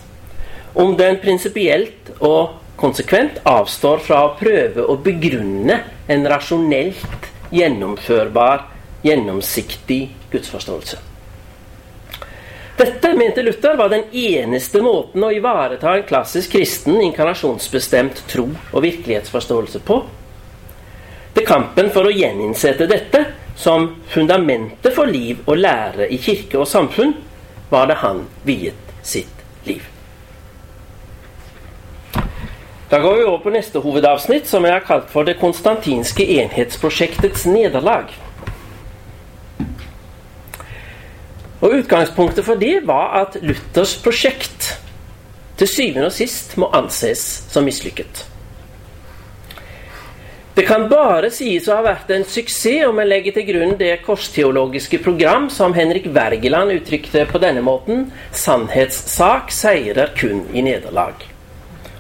om 0.74 0.98
den 0.98 1.20
prinsipielt 1.22 2.10
og 2.20 2.58
konsekvent 2.80 3.44
avstår 3.48 4.02
fra 4.04 4.24
å 4.26 4.34
prøve 4.40 4.84
å 4.90 4.98
begrunne 5.06 5.78
en 6.12 6.28
rasjonelt 6.28 7.30
gjennomførbar, 7.54 8.68
gjennomsiktig 9.06 10.02
gudsforståelse. 10.32 10.98
Dette, 12.78 13.14
mente 13.14 13.44
Luther, 13.46 13.78
var 13.78 13.90
den 13.94 14.04
eneste 14.12 14.82
måten 14.82 15.24
å 15.24 15.30
ivareta 15.32 15.94
en 15.94 16.08
klassisk 16.10 16.56
kristen, 16.56 16.98
inkarnasjonsbestemt 17.06 18.24
tro 18.32 18.48
og 18.72 18.82
virkelighetsforståelse 18.82 19.84
på. 19.86 20.00
Til 21.38 21.46
kampen 21.46 21.94
for 21.94 22.10
å 22.10 22.14
gjeninnsette 22.14 22.90
dette 22.90 23.24
som 23.56 23.92
fundamentet 24.10 24.96
for 24.98 25.10
liv 25.10 25.46
og 25.46 25.62
lære 25.62 26.10
i 26.10 26.18
kirke 26.22 26.64
og 26.64 26.70
samfunn, 26.70 27.14
var 27.70 27.90
det 27.90 28.02
han 28.02 28.26
viet 28.46 28.98
sitt 29.06 29.46
liv. 29.70 29.93
Da 32.94 33.00
går 33.00 33.16
vi 33.16 33.24
over 33.24 33.40
på 33.42 33.50
neste 33.50 33.80
hovedavsnitt, 33.82 34.46
som 34.46 34.68
jeg 34.68 34.76
har 34.76 34.84
kalt 34.86 35.08
for 35.10 35.26
Det 35.26 35.40
konstantinske 35.40 36.28
enhetsprosjektets 36.36 37.48
nederlag. 37.50 38.12
Og 41.64 41.74
Utgangspunktet 41.80 42.46
for 42.46 42.62
det 42.62 42.84
var 42.86 43.16
at 43.24 43.40
Luthers 43.42 43.96
prosjekt 44.04 44.76
til 45.58 45.72
syvende 45.72 46.12
og 46.12 46.14
sist 46.14 46.54
må 46.62 46.70
anses 46.70 47.26
som 47.50 47.66
mislykket. 47.66 48.28
Det 50.54 50.70
kan 50.70 50.86
bare 50.86 51.34
sies 51.34 51.66
å 51.66 51.80
ha 51.80 51.90
vært 51.90 52.14
en 52.14 52.30
suksess 52.30 52.86
om 52.92 53.02
en 53.02 53.10
legger 53.10 53.40
til 53.40 53.50
grunn 53.50 53.74
det 53.82 54.04
korsteologiske 54.06 55.02
program 55.02 55.50
som 55.50 55.74
Henrik 55.74 56.12
Wergeland 56.14 56.78
uttrykte 56.78 57.26
på 57.26 57.42
denne 57.42 57.66
måten 57.66 58.12
sannhetssak 58.30 59.50
seirer 59.50 60.14
kun 60.14 60.46
i 60.54 60.62
nederlag. 60.62 61.33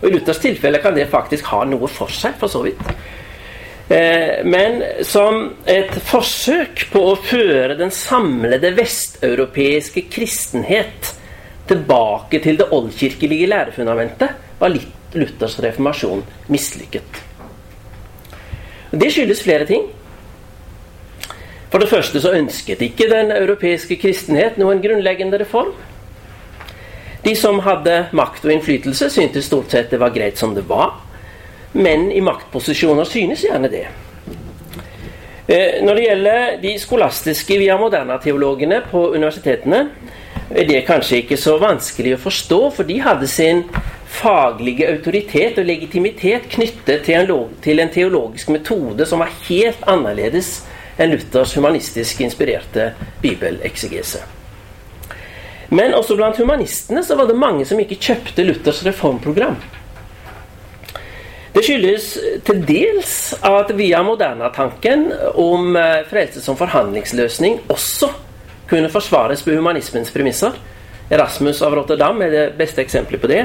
Og 0.03 0.09
I 0.09 0.17
Luthers 0.17 0.41
tilfelle 0.43 0.81
kan 0.83 0.95
det 0.97 1.07
faktisk 1.07 1.47
ha 1.53 1.63
noe 1.63 1.87
for 1.87 2.11
seg, 2.11 2.35
for 2.39 2.51
så 2.51 2.59
vidt. 2.65 2.81
Eh, 3.87 4.43
men 4.43 4.81
som 5.07 5.45
et 5.69 5.95
forsøk 6.09 6.89
på 6.91 7.03
å 7.07 7.17
føre 7.23 7.77
den 7.79 7.91
samlede 7.95 8.73
vesteuropeiske 8.75 10.05
kristenhet 10.11 11.13
tilbake 11.71 12.41
til 12.43 12.59
det 12.59 12.67
oldkirkelige 12.75 13.47
lærefundamentet, 13.47 14.35
var 14.59 14.75
Luthers 15.15 15.55
reformasjon 15.63 16.23
mislykket. 16.51 17.23
Det 18.91 19.09
skyldes 19.11 19.43
flere 19.43 19.65
ting. 19.71 19.87
For 21.71 21.81
det 21.81 21.89
første 21.89 22.19
så 22.21 22.35
ønsket 22.37 22.83
ikke 22.85 23.07
den 23.09 23.31
europeiske 23.33 23.97
kristenhet 24.03 24.59
noen 24.61 24.83
grunnleggende 24.83 25.39
reform. 25.41 25.71
De 27.23 27.35
som 27.39 27.61
hadde 27.63 28.07
makt 28.11 28.43
og 28.45 28.51
innflytelse, 28.51 29.07
syntes 29.09 29.47
stort 29.47 29.71
sett 29.71 29.93
det 29.93 29.99
var 30.01 30.11
greit 30.15 30.39
som 30.39 30.55
det 30.55 30.65
var. 30.67 30.97
Menn 31.73 32.09
i 32.11 32.21
maktposisjoner 32.21 33.07
synes 33.07 33.45
gjerne 33.45 33.71
det. 33.71 33.85
Eh, 35.47 35.79
når 35.83 35.95
det 35.95 36.03
gjelder 36.03 36.43
de 36.61 36.73
skolastiske 36.79 37.57
via 37.59 37.77
moderna-teologene 37.79 38.81
på 38.91 39.07
universitetene, 39.15 39.87
er 40.51 40.67
det 40.67 40.83
kanskje 40.87 41.23
ikke 41.23 41.39
så 41.39 41.55
vanskelig 41.61 42.17
å 42.17 42.21
forstå, 42.27 42.59
for 42.75 42.87
de 42.87 42.99
hadde 43.03 43.27
sin 43.31 43.63
faglige 44.13 44.87
autoritet 44.91 45.57
og 45.57 45.67
legitimitet 45.67 46.45
knyttet 46.51 47.07
til 47.07 47.79
en, 47.81 47.91
teologisk 47.91 48.51
metode 48.53 49.07
som 49.09 49.23
var 49.23 49.33
helt 49.47 49.83
annerledes 49.89 50.59
enn 51.01 51.15
Luthers 51.15 51.55
humanistisk 51.57 52.21
inspirerte 52.21 52.91
bibeleksegese. 53.23 54.42
Men 55.73 55.95
også 55.97 56.17
blant 56.17 56.37
humanistene 56.37 57.01
så 57.05 57.17
var 57.17 57.29
det 57.29 57.39
mange 57.39 57.65
som 57.65 57.79
ikke 57.81 57.97
kjøpte 58.01 58.45
Luthers 58.45 58.83
reformprogram. 58.85 59.57
Det 61.53 61.61
skyldes 61.65 62.05
til 62.45 62.61
dels 62.65 63.15
at 63.45 63.71
via 63.77 64.01
Moderna-tanken 64.05 65.07
om 65.37 65.75
eh, 65.77 66.05
frelse 66.09 66.41
som 66.41 66.57
forhandlingsløsning 66.57 67.59
også 67.73 68.09
kunne 68.69 68.89
forsvares 68.89 69.43
på 69.45 69.53
humanismens 69.53 70.09
premisser. 70.13 70.55
Erasmus 71.13 71.61
av 71.61 71.75
Rotterdam 71.77 72.21
er 72.25 72.33
det 72.33 72.45
beste 72.57 72.81
eksempelet 72.81 73.21
på 73.21 73.29
det. 73.29 73.43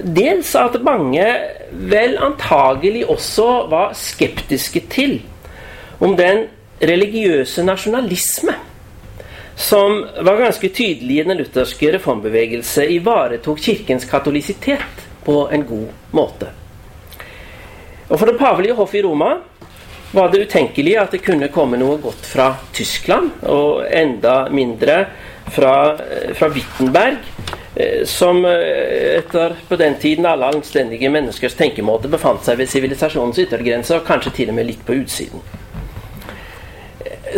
Dels 0.00 0.54
at 0.58 0.78
mange 0.82 1.26
vel 1.70 2.16
antagelig 2.18 3.04
også 3.10 3.48
var 3.70 3.94
skeptiske 3.98 4.82
til 4.90 5.20
om 6.02 6.16
den 6.18 6.48
religiøse 6.82 7.62
nasjonalisme 7.66 8.56
som 9.60 10.00
var 10.24 10.40
ganske 10.40 10.68
tydelig 10.72 11.20
i 11.20 11.24
den 11.26 11.38
lutherske 11.38 11.92
reformbevegelse, 11.92 12.86
ivaretok 12.96 13.60
kirkens 13.60 14.06
katolisitet 14.08 15.04
på 15.24 15.44
en 15.52 15.66
god 15.68 16.16
måte. 16.16 16.48
Og 18.08 18.18
For 18.18 18.26
det 18.26 18.40
pavelige 18.40 18.74
hoff 18.74 18.94
i 18.96 19.02
Roma 19.04 19.34
var 20.10 20.32
det 20.32 20.46
utenkelig 20.48 20.96
at 20.98 21.12
det 21.14 21.22
kunne 21.22 21.52
komme 21.54 21.78
noe 21.78 22.00
godt 22.02 22.24
fra 22.26 22.48
Tyskland, 22.74 23.44
og 23.46 23.84
enda 23.86 24.48
mindre 24.50 25.04
fra, 25.54 25.74
fra 26.34 26.48
Wittenberg, 26.50 27.20
Eh, 27.74 28.04
som 28.04 28.44
eh, 28.44 29.18
etter 29.18 29.54
på 29.68 29.76
den 29.76 29.94
tiden 29.94 30.26
alle 30.26 30.46
anstendige 30.46 31.10
menneskers 31.10 31.54
tenkemåte 31.54 32.08
befant 32.10 32.42
seg 32.44 32.58
ved 32.58 32.68
sivilisasjonens 32.68 33.38
yttergrense, 33.44 33.94
og 33.94 34.08
kanskje 34.08 34.32
til 34.40 34.50
og 34.50 34.58
med 34.58 34.66
litt 34.72 34.82
på 34.86 34.96
utsiden. 34.98 35.44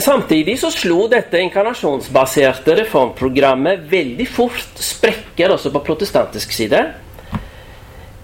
Samtidig 0.01 0.55
så 0.61 0.71
slo 0.73 1.05
dette 1.11 1.41
inkarnasjonsbaserte 1.43 2.79
reformprogrammet 2.79 3.83
veldig 3.91 4.27
fort 4.31 4.81
sprekker 4.81 5.53
også 5.53 5.73
på 5.75 5.83
protestantisk 5.85 6.55
side. 6.57 6.81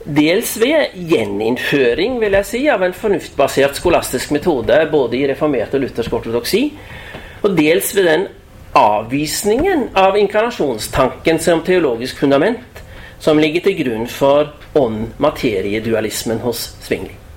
Dels 0.08 0.54
ved 0.56 0.94
gjeninnføring 0.96 2.16
vil 2.22 2.38
jeg 2.38 2.48
si, 2.48 2.62
av 2.72 2.86
en 2.86 2.96
fornuftbasert 2.96 3.76
skolastisk 3.76 4.32
metode 4.32 4.80
både 4.88 5.18
i 5.18 5.26
reformert 5.28 5.76
og 5.76 5.84
luthersk 5.84 6.16
ortodoksi, 6.16 6.62
og 7.44 7.52
dels 7.58 7.92
ved 7.92 8.08
den 8.08 8.26
avvisningen 8.78 9.90
av 9.98 10.16
inkarnasjonstanken 10.16 11.40
som 11.42 11.60
teologisk 11.66 12.24
fundament 12.24 12.84
som 13.20 13.40
ligger 13.42 13.66
til 13.66 13.80
grunn 13.82 14.08
for 14.08 14.54
ånd-materie-dualismen 14.78 16.40
hos 16.44 16.70
Svingli. 16.86 17.27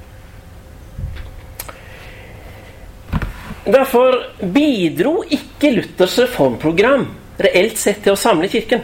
Derfor 3.66 4.18
bidro 4.42 5.22
ikke 5.30 5.72
Luthers 5.76 6.18
reformprogram 6.20 7.06
reelt 7.42 7.78
sett 7.78 8.02
til 8.04 8.16
å 8.16 8.20
samle 8.20 8.50
Kirken. 8.50 8.82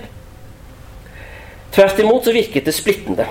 Tvert 1.74 2.00
imot 2.02 2.26
så 2.26 2.34
virket 2.34 2.66
det 2.66 2.74
splittende. 2.76 3.26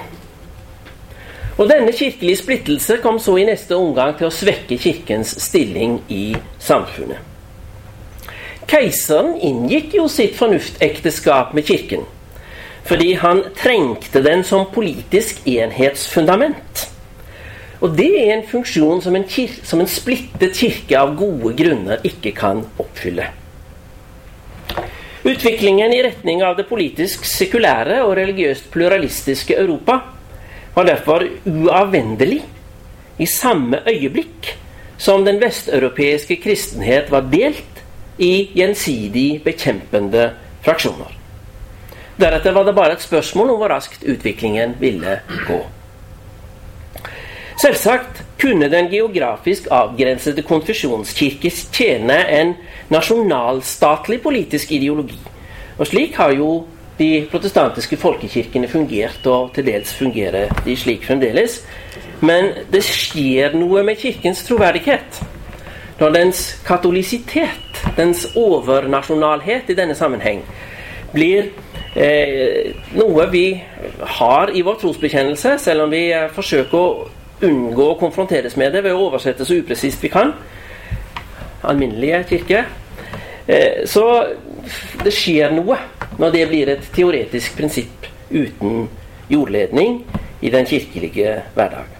Og 1.57 1.71
Denne 1.71 1.93
kirkelige 1.97 2.43
splittelse 2.43 2.99
kom 3.01 3.17
så 3.23 3.39
i 3.41 3.47
neste 3.49 3.79
omgang 3.79 4.13
til 4.19 4.29
å 4.29 4.35
svekke 4.35 4.77
Kirkens 4.77 5.33
stilling 5.41 6.03
i 6.13 6.37
samfunnet. 6.61 7.23
Keiseren 8.69 9.37
inngikk 9.47 9.95
jo 9.97 10.09
sitt 10.11 10.35
fornuftekteskap 10.37 11.55
med 11.55 11.67
kirken 11.69 12.05
fordi 12.87 13.17
han 13.19 13.41
trengte 13.59 14.21
den 14.23 14.45
som 14.47 14.69
politisk 14.71 15.41
enhetsfundament. 15.51 16.85
Og 17.85 17.93
det 17.97 18.09
er 18.09 18.33
en 18.35 18.47
funksjon 18.49 19.03
som 19.05 19.17
en, 19.19 19.27
som 19.63 19.83
en 19.83 19.91
splittet 19.91 20.57
kirke 20.57 20.97
av 20.97 21.13
gode 21.19 21.53
grunner 21.59 22.05
ikke 22.09 22.33
kan 22.37 22.63
oppfylle. 22.81 23.29
Utviklingen 25.27 25.93
i 25.93 26.03
retning 26.07 26.45
av 26.47 26.55
det 26.57 26.69
politisk 26.69 27.25
sekulære 27.27 27.99
og 28.05 28.15
religiøst 28.17 28.71
pluralistiske 28.73 29.57
Europa 29.59 29.99
var 30.77 30.87
derfor 30.87 31.25
uavvendelig 31.45 32.43
i 33.19 33.27
samme 33.27 33.81
øyeblikk 33.89 34.53
som 34.99 35.25
den 35.27 35.41
vesteuropeiske 35.43 36.39
kristenhet 36.41 37.11
var 37.13 37.27
delt 37.33 37.83
i 38.23 38.49
gjensidig 38.57 39.43
bekjempende 39.45 40.31
fraksjoner. 40.65 41.11
Deretter 42.17 42.55
var 42.57 42.65
det 42.65 42.77
bare 42.77 42.97
et 42.97 43.05
spørsmål 43.05 43.51
om 43.53 43.59
hvor 43.61 43.75
raskt 43.75 44.07
utviklingen 44.09 44.79
ville 44.81 45.19
gå. 45.49 45.59
Selvsagt 47.57 48.23
kunne 48.41 48.69
den 48.69 48.91
geografisk 48.93 49.71
avgrensede 49.73 50.43
konfesjonskirke 50.45 51.51
tjene 51.73 52.19
en 52.29 52.53
nasjonalstatlig 52.93 54.21
politisk 54.21 54.75
ideologi. 54.77 55.17
Og 55.79 55.89
slik 55.89 56.19
har 56.21 56.35
jo 56.37 56.67
de 56.99 57.27
protestantiske 57.31 57.97
folkekirkene 58.01 58.69
fungert, 58.69 59.25
og 59.27 59.55
til 59.57 59.67
dels 59.67 59.93
fungerer 59.97 60.53
de 60.65 60.77
slik 60.77 61.05
fremdeles. 61.09 61.63
Men 62.21 62.53
det 62.73 62.85
skjer 62.85 63.57
noe 63.57 63.83
med 63.85 64.01
Kirkens 64.01 64.45
troverdighet 64.45 65.25
når 65.97 66.13
dens 66.13 66.41
katolisitet, 66.67 67.85
dens 67.97 68.27
overnasjonalhet 68.37 69.71
i 69.73 69.77
denne 69.77 69.95
sammenheng, 69.97 70.43
blir 71.13 71.49
eh, 71.97 72.75
noe 72.97 73.29
vi 73.33 73.47
har 74.21 74.53
i 74.53 74.65
vår 74.65 74.77
trosbekjennelse, 74.83 75.57
selv 75.63 75.87
om 75.87 75.93
vi 75.93 76.11
eh, 76.13 76.29
forsøker 76.37 76.77
å 76.77 77.07
unngå 77.45 77.91
å 77.93 77.99
konfronteres 78.01 78.57
med 78.57 78.73
det 78.73 78.85
ved 78.87 78.97
å 78.97 79.09
oversette 79.09 79.45
så 79.45 79.59
upresist 79.61 80.03
vi 80.05 80.11
kan. 80.13 80.33
Alminnelige 81.67 82.23
kirke. 82.31 82.65
Eh, 83.47 83.85
så 83.87 84.07
det 85.05 85.13
skjer 85.15 85.53
noe 85.55 85.79
når 86.19 86.33
det 86.35 86.47
blir 86.51 86.73
et 86.73 86.89
teoretisk 86.95 87.59
prinsipp 87.59 88.09
uten 88.31 88.89
jordledning 89.31 90.01
i 90.41 90.51
den 90.51 90.67
kirkelige 90.67 91.43
hverdag. 91.55 91.93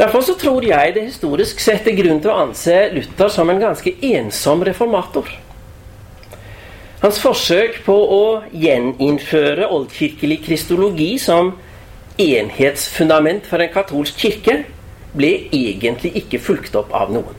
Derfor 0.00 0.24
så 0.24 0.34
tror 0.40 0.64
jeg 0.64 0.94
det 0.94 1.10
historisk 1.10 1.60
sett 1.60 1.88
er 1.90 1.96
grunn 1.98 2.22
til 2.24 2.32
å 2.32 2.38
anse 2.46 2.76
Luther 2.94 3.28
som 3.28 3.50
en 3.52 3.60
ganske 3.60 3.92
ensom 4.14 4.64
reformator. 4.64 5.28
Hans 7.02 7.18
forsøk 7.20 7.82
på 7.84 7.96
å 7.96 8.24
gjeninnføre 8.52 9.68
oldkirkelig 9.68 10.38
kristologi 10.44 11.14
som 11.20 11.54
enhetsfundament 12.18 13.46
for 13.46 13.62
en 13.62 13.72
katolsk 13.72 14.18
kirke 14.18 14.56
ble 15.12 15.30
egentlig 15.50 16.14
ikke 16.22 16.40
fulgt 16.42 16.76
opp 16.78 16.92
av 16.94 17.12
noen. 17.14 17.36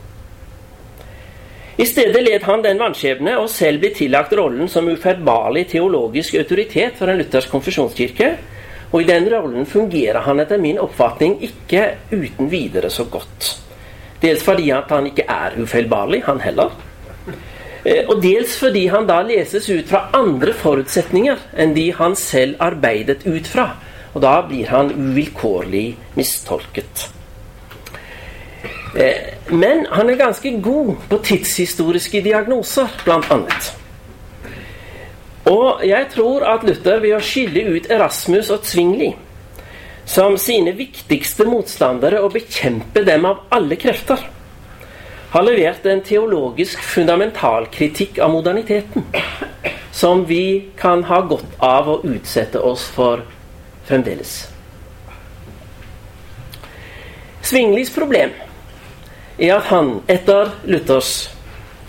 I 1.76 1.86
stedet 1.88 2.20
led 2.22 2.44
han 2.44 2.62
den 2.62 2.78
vanskjebne 2.78 3.38
å 3.40 3.48
selv 3.50 3.80
bli 3.82 3.90
tillagt 3.96 4.34
rollen 4.36 4.68
som 4.68 4.90
uferbarlig 4.92 5.64
teologisk 5.72 6.36
autoritet 6.38 6.98
for 6.98 7.08
en 7.08 7.18
luthersk 7.18 7.50
konfesjonskirke, 7.50 8.28
og 8.92 9.00
i 9.00 9.08
den 9.08 9.26
rollen 9.32 9.64
fungerer 9.66 10.20
han 10.26 10.42
etter 10.42 10.60
min 10.60 10.78
oppfatning 10.78 11.38
ikke 11.48 11.86
uten 12.12 12.50
videre 12.52 12.90
så 12.92 13.06
godt. 13.08 13.54
Dels 14.22 14.44
fordi 14.44 14.68
han 14.70 15.08
ikke 15.08 15.24
er 15.26 15.56
ufeilbarlig, 15.58 16.20
han 16.28 16.42
heller. 16.44 16.76
Eh, 17.82 18.04
og 18.06 18.20
dels 18.22 18.52
fordi 18.60 18.84
han 18.92 19.08
da 19.08 19.22
leses 19.26 19.66
ut 19.70 19.88
fra 19.88 20.04
andre 20.14 20.52
forutsetninger 20.54 21.40
enn 21.58 21.72
de 21.74 21.88
han 21.96 22.14
selv 22.18 22.60
arbeidet 22.62 23.24
ut 23.26 23.48
fra. 23.48 23.72
Og 24.12 24.20
da 24.20 24.36
blir 24.46 24.68
han 24.68 24.92
uvilkårlig 24.92 25.86
mistolket. 26.18 27.08
Eh, 28.94 29.32
men 29.48 29.86
han 29.90 30.10
er 30.10 30.20
ganske 30.20 30.50
god 30.60 30.94
på 31.08 31.18
tidshistoriske 31.24 32.20
diagnoser, 32.24 32.92
annet. 33.08 33.72
Og 35.48 35.82
jeg 35.86 36.06
tror 36.12 36.44
at 36.46 36.64
Luther 36.64 37.00
ved 37.02 37.16
å 37.16 37.24
skille 37.24 37.64
ut 37.72 37.88
Erasmus 37.90 38.50
og 38.52 38.66
Zwingli 38.68 39.14
som 40.04 40.36
sine 40.38 40.74
viktigste 40.76 41.46
motstandere 41.46 42.20
og 42.22 42.34
bekjempe 42.34 43.04
dem 43.06 43.26
av 43.26 43.44
alle 43.54 43.78
krefter, 43.78 44.18
har 45.32 45.44
levert 45.46 45.86
en 45.88 46.02
teologisk 46.04 46.82
fundamentalkritikk 46.84 48.18
av 48.20 48.34
moderniteten 48.34 49.06
som 49.92 50.26
vi 50.28 50.72
kan 50.76 51.04
ha 51.08 51.22
godt 51.24 51.54
av 51.62 51.88
å 51.88 52.00
utsette 52.04 52.60
oss 52.60 52.84
for 52.92 53.22
fremdeles. 53.92 54.32
Svinglis 57.42 57.92
problem 57.92 58.32
er 59.38 59.56
at 59.58 59.68
han, 59.72 59.98
etter 60.10 60.54
Luthers 60.70 61.26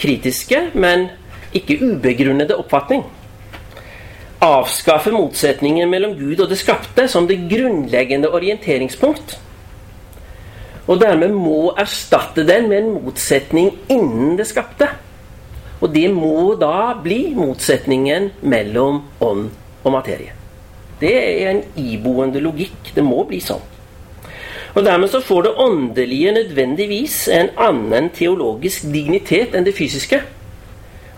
kritiske, 0.01 0.69
men 0.73 1.07
ikke 1.55 1.77
ubegrunnede 1.85 2.57
oppfatning, 2.57 3.05
avskaffer 4.43 5.15
motsetningen 5.15 5.87
mellom 5.91 6.17
Gud 6.17 6.41
og 6.43 6.51
det 6.51 6.59
skapte 6.59 7.07
som 7.07 7.29
det 7.29 7.45
grunnleggende 7.51 8.31
orienteringspunkt. 8.33 9.37
Og 10.83 10.99
dermed 10.99 11.31
må 11.31 11.71
erstatte 11.79 12.43
den 12.43 12.67
med 12.67 12.81
en 12.81 12.93
motsetning 12.97 13.71
innen 13.93 14.35
det 14.35 14.49
skapte. 14.49 14.89
Og 15.79 15.93
det 15.95 16.09
må 16.11 16.57
da 16.59 16.91
bli 17.03 17.29
motsetningen 17.37 18.33
mellom 18.41 19.03
ånd 19.23 19.51
og 19.83 19.91
materie. 19.95 20.42
Det 21.03 21.13
er 21.19 21.49
en 21.51 21.63
iboende 21.79 22.39
logikk. 22.43 22.93
Det 22.95 23.03
må 23.03 23.25
bli 23.27 23.41
sånn. 23.43 23.63
Og 24.73 24.85
Dermed 24.85 25.11
så 25.11 25.19
får 25.21 25.43
det 25.45 25.57
åndelige 25.61 26.31
nødvendigvis 26.33 27.27
en 27.29 27.51
annen 27.61 28.07
teologisk 28.15 28.87
dignitet 28.93 29.53
enn 29.53 29.67
det 29.67 29.75
fysiske. 29.77 30.21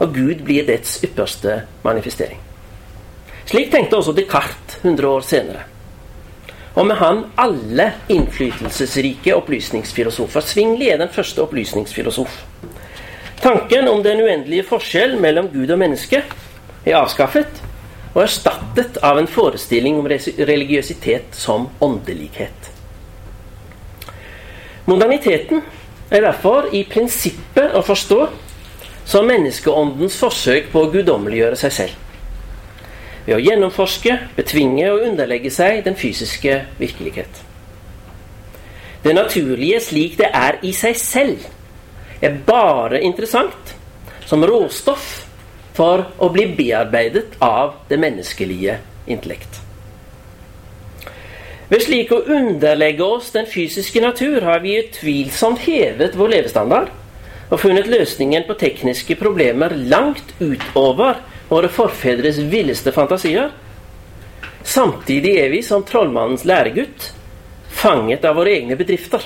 Og 0.03 0.11
Gud 0.15 0.41
blir 0.43 0.65
dets 0.67 0.97
ypperste 1.05 1.61
manifestering. 1.85 2.41
Slik 3.45 3.69
tenkte 3.71 4.01
også 4.01 4.15
Descartes 4.17 4.81
100 4.81 5.07
år 5.07 5.23
senere. 5.23 5.61
Og 6.75 6.87
med 6.89 6.97
han 6.99 7.21
alle 7.39 7.85
innflytelsesrike 8.11 9.35
opplysningsfilosofer. 9.37 10.43
Svingli 10.43 10.89
er 10.91 10.99
den 10.99 11.13
første 11.13 11.45
opplysningsfilosof. 11.45 12.41
Tanken 13.39 13.87
om 13.87 14.03
den 14.03 14.25
uendelige 14.25 14.65
forskjell 14.67 15.15
mellom 15.21 15.47
Gud 15.53 15.71
og 15.71 15.79
menneske 15.79 16.23
er 16.85 16.97
avskaffet 16.99 17.61
og 18.15 18.21
erstattet 18.23 18.97
av 19.03 19.19
en 19.19 19.27
forestilling 19.27 19.99
om 19.99 20.07
religiøsitet 20.07 21.35
som 21.35 21.67
åndelighet. 21.83 22.71
Moderniteten 24.87 25.61
er 26.13 26.23
derfor 26.23 26.69
i 26.71 26.85
prinsippet 26.87 27.75
å 27.75 27.83
forstå 27.83 28.21
som 29.05 29.27
menneskeåndens 29.27 30.15
forsøk 30.21 30.71
på 30.71 30.85
å 30.85 30.91
guddommeliggjøre 30.93 31.59
seg 31.59 31.75
selv. 31.75 32.01
Ved 33.25 33.35
å 33.35 33.41
gjennomforske, 33.41 34.15
betvinge 34.37 34.87
og 34.93 35.03
underlegge 35.09 35.51
seg 35.51 35.81
den 35.85 35.97
fysiske 35.97 36.59
virkelighet. 36.79 37.41
Det 39.03 39.13
naturlige 39.13 39.81
slik 39.81 40.15
det 40.21 40.29
er 40.33 40.61
i 40.65 40.71
seg 40.73 40.95
selv, 40.97 41.43
er 42.21 42.37
bare 42.47 43.01
interessant 43.03 43.75
som 44.25 44.45
råstoff 44.45 45.24
for 45.75 46.05
å 46.17 46.31
bli 46.31 46.47
bearbeidet 46.55 47.35
av 47.43 47.75
det 47.89 47.99
menneskelige 47.99 48.79
intellekt. 49.11 49.61
Ved 51.67 51.81
slik 51.81 52.11
å 52.13 52.21
underlegge 52.29 53.03
oss 53.03 53.31
den 53.33 53.47
fysiske 53.49 54.01
natur 54.01 54.43
har 54.45 54.61
vi 54.61 54.77
utvilsomt 54.83 55.63
hevet 55.65 56.17
vår 56.17 56.35
levestandard 56.35 56.91
og 57.49 57.61
funnet 57.61 57.89
løsningen 57.89 58.45
på 58.45 58.57
tekniske 58.61 59.17
problemer 59.17 59.73
langt 59.89 60.35
utover 60.39 61.19
våre 61.49 61.69
forfedres 61.69 62.37
villeste 62.51 62.93
fantasier. 62.93 63.49
Samtidig 64.65 65.35
er 65.41 65.51
vi, 65.53 65.61
som 65.65 65.83
trollmannens 65.85 66.45
læregutt, 66.45 67.11
fanget 67.69 68.25
av 68.25 68.37
våre 68.39 68.53
egne 68.57 68.77
bedrifter. 68.77 69.25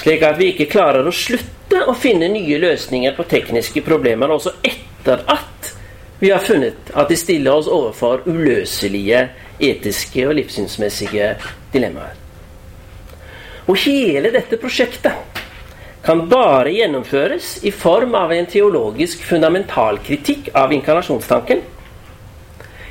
Slik 0.00 0.22
at 0.26 0.38
vi 0.38 0.52
ikke 0.54 0.70
klarer 0.70 1.06
å 1.06 1.14
slutte 1.14 1.84
å 1.86 1.94
finne 1.94 2.30
nye 2.32 2.58
løsninger 2.58 3.14
på 3.18 3.26
tekniske 3.30 3.82
problemer 3.86 4.30
også 4.34 4.56
etter 4.62 4.89
at 5.08 5.72
vi 6.20 6.30
har 6.30 6.42
funnet 6.44 6.90
at 6.92 7.08
de 7.08 7.16
stiller 7.16 7.56
oss 7.56 7.68
overfor 7.70 8.26
uløselige 8.28 9.28
etiske 9.60 10.26
og 10.28 10.34
livssynsmessige 10.36 11.34
dilemmaer. 11.72 12.18
Og 13.68 13.78
hele 13.84 14.32
dette 14.34 14.58
prosjektet 14.60 15.40
kan 16.04 16.24
bare 16.28 16.72
gjennomføres 16.72 17.58
i 17.68 17.72
form 17.72 18.14
av 18.16 18.32
en 18.32 18.48
teologisk 18.48 19.24
fundamentalkritikk 19.28 20.52
av 20.56 20.72
inkarnasjonstanken. 20.72 21.60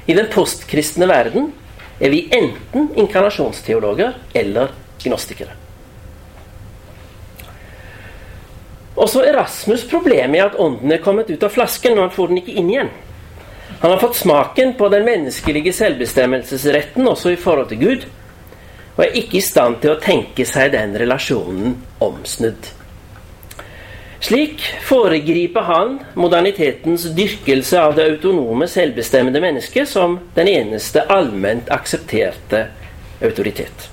I 0.06 0.17
den 0.17 0.30
postkristne 0.34 1.10
verden 1.10 1.52
er 2.00 2.13
vi 2.13 2.28
enten 2.34 2.91
inkarnasjonsteologer 2.98 4.15
eller 4.34 4.74
gnostikere. 5.04 5.58
Erasmus' 8.99 9.88
problem 9.89 10.35
er 10.35 10.49
at 10.49 10.57
ånden 10.59 10.91
er 10.91 11.03
kommet 11.03 11.29
ut 11.29 11.43
av 11.43 11.53
flasken, 11.53 11.97
og 11.97 12.07
han 12.07 12.15
får 12.15 12.31
den 12.31 12.41
ikke 12.41 12.57
inn 12.59 12.71
igjen. 12.73 12.89
Han 13.79 13.91
har 13.93 14.01
fått 14.01 14.17
smaken 14.19 14.73
på 14.75 14.89
den 14.91 15.05
menneskelige 15.07 15.73
selvbestemmelsesretten 15.73 17.07
også 17.07 17.31
i 17.31 17.39
forhold 17.39 17.69
til 17.69 17.79
Gud, 17.79 18.09
og 18.97 19.05
er 19.05 19.15
ikke 19.15 19.39
i 19.39 19.45
stand 19.45 19.79
til 19.79 19.93
å 19.93 20.01
tenke 20.03 20.43
seg 20.47 20.73
den 20.73 20.97
relasjonen 20.99 21.77
omsnudd. 22.03 22.73
Slik 24.19 24.65
foregriper 24.83 25.63
han 25.63 25.93
modernitetens 26.19 27.05
dyrkelse 27.15 27.79
av 27.79 27.95
det 27.95 28.09
autonome, 28.09 28.67
selvbestemmende 28.67 29.39
mennesket 29.39 29.88
som 29.88 30.17
den 30.35 30.51
eneste 30.51 31.05
allment 31.07 31.71
aksepterte 31.71 32.65
autoritet. 33.23 33.88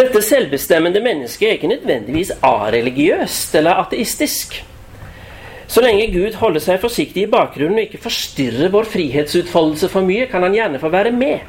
Dette 0.00 0.22
selvbestemmende 0.24 1.00
mennesket 1.04 1.44
er 1.46 1.56
ikke 1.58 1.68
nødvendigvis 1.74 2.30
areligiøst 2.40 3.54
eller 3.60 3.82
ateistisk. 3.82 4.54
Så 5.68 5.82
lenge 5.84 6.06
Gud 6.14 6.38
holder 6.40 6.62
seg 6.64 6.80
forsiktig 6.80 7.26
i 7.26 7.30
bakgrunnen 7.30 7.76
og 7.76 7.84
ikke 7.84 8.00
forstyrrer 8.00 8.72
vår 8.72 8.88
frihetsutfoldelse 8.88 9.90
for 9.92 10.06
mye, 10.06 10.24
kan 10.30 10.42
han 10.46 10.56
gjerne 10.56 10.80
få 10.80 10.88
være 10.88 11.12
med. 11.12 11.44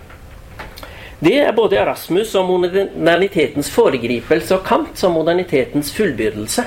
Det 1.24 1.38
er 1.46 1.56
både 1.56 1.80
Erasmus 1.80 2.34
og 2.36 2.50
modernitetens 2.50 3.70
foregripelse 3.72 4.58
og 4.58 4.66
Kant 4.68 5.00
som 5.00 5.16
modernitetens 5.16 5.94
fullbyrdelse 5.96 6.66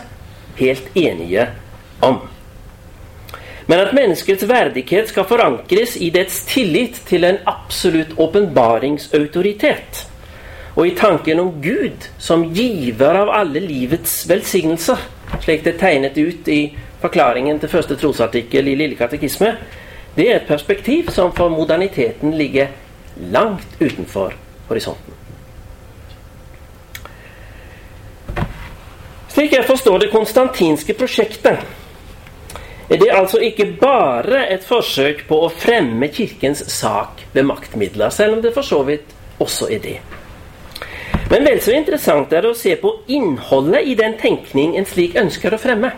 helt 0.57 0.89
enige 0.95 1.49
om. 2.01 2.23
Men 3.67 3.81
at 3.81 3.95
menneskets 3.97 4.49
verdighet 4.49 5.13
skal 5.13 5.29
forankres 5.29 5.99
i 6.01 6.09
dets 6.15 6.41
tillit 6.49 7.03
til 7.09 7.29
en 7.29 7.39
absolutt 7.51 8.17
åpenbaringsautoritet, 8.21 10.05
og 10.75 10.87
i 10.87 10.95
tanken 10.99 11.41
om 11.41 11.53
Gud 11.63 12.09
som 12.19 12.45
giver 12.55 13.15
av 13.21 13.31
alle 13.31 13.63
livets 13.63 14.25
velsignelser, 14.29 14.99
slik 15.45 15.63
det 15.65 15.77
er 15.77 15.81
tegnet 15.81 16.19
ut 16.19 16.49
i 16.51 16.61
forklaringen 17.03 17.61
til 17.63 17.71
første 17.71 17.97
trosartikkel 18.01 18.71
i 18.71 18.77
Lille 18.79 18.99
katekisme, 18.99 19.53
det 20.15 20.27
er 20.31 20.41
et 20.41 20.49
perspektiv 20.49 21.11
som 21.15 21.33
for 21.35 21.53
moderniteten 21.53 22.35
ligger 22.39 22.73
langt 23.35 23.79
utenfor 23.81 24.35
horisonten. 24.69 25.21
Slik 29.35 29.55
jeg 29.55 29.67
forstår 29.67 29.99
det 29.99 30.13
konstantinske 30.13 30.95
prosjektet, 30.95 31.63
er 32.91 33.01
det 33.01 33.11
altså 33.11 33.41
ikke 33.43 33.67
bare 33.81 34.45
et 34.53 34.63
forsøk 34.67 35.25
på 35.29 35.39
å 35.47 35.51
fremme 35.51 36.11
Kirkens 36.13 36.63
sak 36.71 37.25
ved 37.33 37.47
maktmidler, 37.49 38.13
selv 38.15 38.37
om 38.37 38.45
det 38.45 38.55
for 38.55 38.67
så 38.67 38.83
vidt 38.87 39.15
også 39.43 39.71
er 39.73 39.83
det. 39.83 39.97
Men 41.31 41.47
vel 41.47 41.61
så 41.65 41.75
interessant 41.75 42.33
er 42.33 42.45
det 42.45 42.53
å 42.53 42.59
se 42.59 42.75
på 42.79 42.91
innholdet 43.11 43.87
i 43.89 43.95
den 43.99 44.17
tenkning 44.21 44.77
en 44.79 44.87
slik 44.89 45.17
ønsker 45.19 45.55
å 45.55 45.61
fremme. 45.61 45.93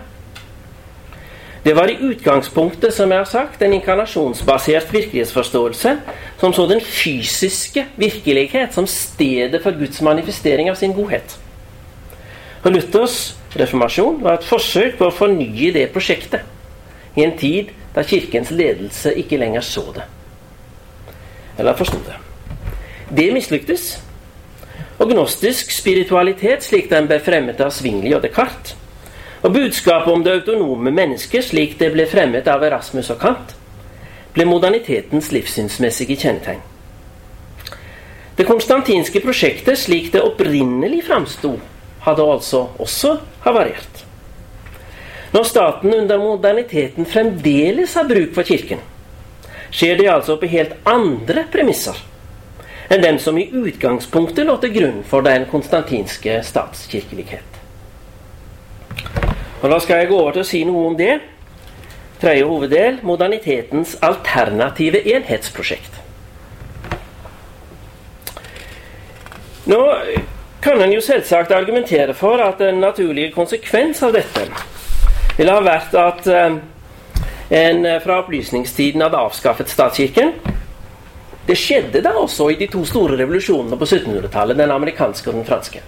Det 1.67 1.75
var 1.75 1.91
i 1.91 1.99
utgangspunktet 1.99 2.95
som 2.95 3.11
jeg 3.11 3.19
har 3.19 3.27
sagt, 3.27 3.63
en 3.63 3.75
inkarnasjonsbasert 3.75 4.93
virkelighetsforståelse 4.95 5.97
som 6.39 6.53
så 6.55 6.67
den 6.71 6.81
fysiske 6.81 7.89
virkelighet 7.99 8.77
som 8.77 8.87
stedet 8.87 9.59
for 9.65 9.75
Guds 9.75 9.99
manifestering 10.07 10.71
av 10.71 10.79
sin 10.79 10.95
godhet. 10.95 11.35
Og 12.63 12.71
Luthers 12.71 13.35
reformasjon 13.59 14.23
var 14.23 14.39
et 14.39 14.47
forsøk 14.47 14.95
på 15.01 15.09
å 15.09 15.15
fornye 15.15 15.73
det 15.75 15.89
prosjektet 15.95 16.47
i 17.19 17.25
en 17.27 17.35
tid 17.39 17.75
da 17.97 18.05
Kirkens 18.07 18.55
ledelse 18.55 19.17
ikke 19.19 19.41
lenger 19.43 19.67
så 19.67 19.89
det. 19.97 20.07
Eller 21.59 21.75
forsto 21.75 21.99
det. 22.07 22.15
Det 23.11 23.33
mislyktes. 23.35 23.97
Og 24.97 25.11
gnostisk 25.11 25.71
spiritualitet, 25.75 26.65
slik 26.65 26.89
den 26.89 27.09
ble 27.11 27.19
fremmet 27.21 27.61
av 27.61 27.73
Svingli 27.75 28.15
og 28.17 28.23
Descartes, 28.25 28.77
og 29.45 29.53
budskapet 29.53 30.09
om 30.11 30.23
det 30.25 30.33
autonome 30.41 30.91
mennesket, 30.91 31.45
slik 31.51 31.77
det 31.79 31.91
ble 31.93 32.07
fremmet 32.09 32.49
av 32.49 32.65
Erasmus 32.65 33.11
og 33.13 33.21
Kant, 33.21 33.53
ble 34.35 34.47
modernitetens 34.49 35.29
livssynsmessige 35.33 36.17
kjennetegn. 36.17 36.65
Det 38.37 38.45
konstantinske 38.49 39.21
prosjektet, 39.25 39.79
slik 39.79 40.11
det 40.13 40.25
opprinnelig 40.25 41.05
framsto, 41.07 41.55
hadde 42.05 42.25
altså 42.25 42.67
også 42.81 43.15
havarert. 43.45 44.03
Når 45.33 45.47
staten 45.49 45.95
under 45.95 46.21
moderniteten 46.21 47.09
fremdeles 47.09 47.95
har 47.97 48.09
bruk 48.09 48.35
for 48.37 48.49
Kirken, 48.49 48.81
skjer 49.71 49.99
det 50.01 50.11
altså 50.11 50.37
på 50.41 50.49
helt 50.49 50.77
andre 50.89 51.45
premisser 51.53 51.97
enn 52.89 53.03
dem 53.03 53.19
som 53.19 53.39
i 53.39 53.49
utgangspunktet 53.53 54.47
lå 54.47 54.57
til 54.63 54.75
grunn 54.75 55.03
for 55.07 55.27
den 55.27 55.47
konstantinske 55.51 56.41
statskirkelighet. 56.47 57.61
Og 59.63 59.71
Da 59.71 59.79
skal 59.81 59.97
jeg 59.97 60.09
gå 60.09 60.19
over 60.21 60.33
til 60.33 60.45
å 60.45 60.47
si 60.47 60.65
noe 60.65 60.87
om 60.93 60.97
det. 60.97 61.19
Tredje 62.21 62.45
hoveddel 62.49 63.01
modernitetens 63.03 63.97
alternative 64.05 65.03
enhetsprosjekt. 65.17 66.01
Nå 69.67 69.81
kan 70.63 70.81
en 70.83 70.93
jo 70.95 71.03
selvsagt 71.03 71.53
argumentere 71.53 72.15
for 72.15 72.41
at 72.43 72.61
en 72.63 72.79
naturlig 72.81 73.33
konsekvens 73.35 74.03
av 74.07 74.15
dette 74.15 74.47
ville 75.37 75.53
ha 75.53 75.63
vært 75.65 75.97
at 76.01 76.29
eh, 76.31 76.59
en 77.51 77.89
fra 78.03 78.21
opplysningstiden 78.23 79.03
hadde 79.05 79.19
avskaffet 79.21 79.71
statskirken. 79.71 80.33
Det 81.47 81.55
skjedde 81.59 82.03
da 82.03 82.17
også 82.19 82.49
i 82.51 82.59
de 82.59 82.67
to 82.71 82.83
store 82.89 83.19
revolusjonene 83.21 83.79
på 83.79 83.87
1700-tallet, 83.87 84.59
den 84.59 84.73
amerikanske 84.75 85.31
og 85.31 85.39
den 85.39 85.47
franske. 85.47 85.83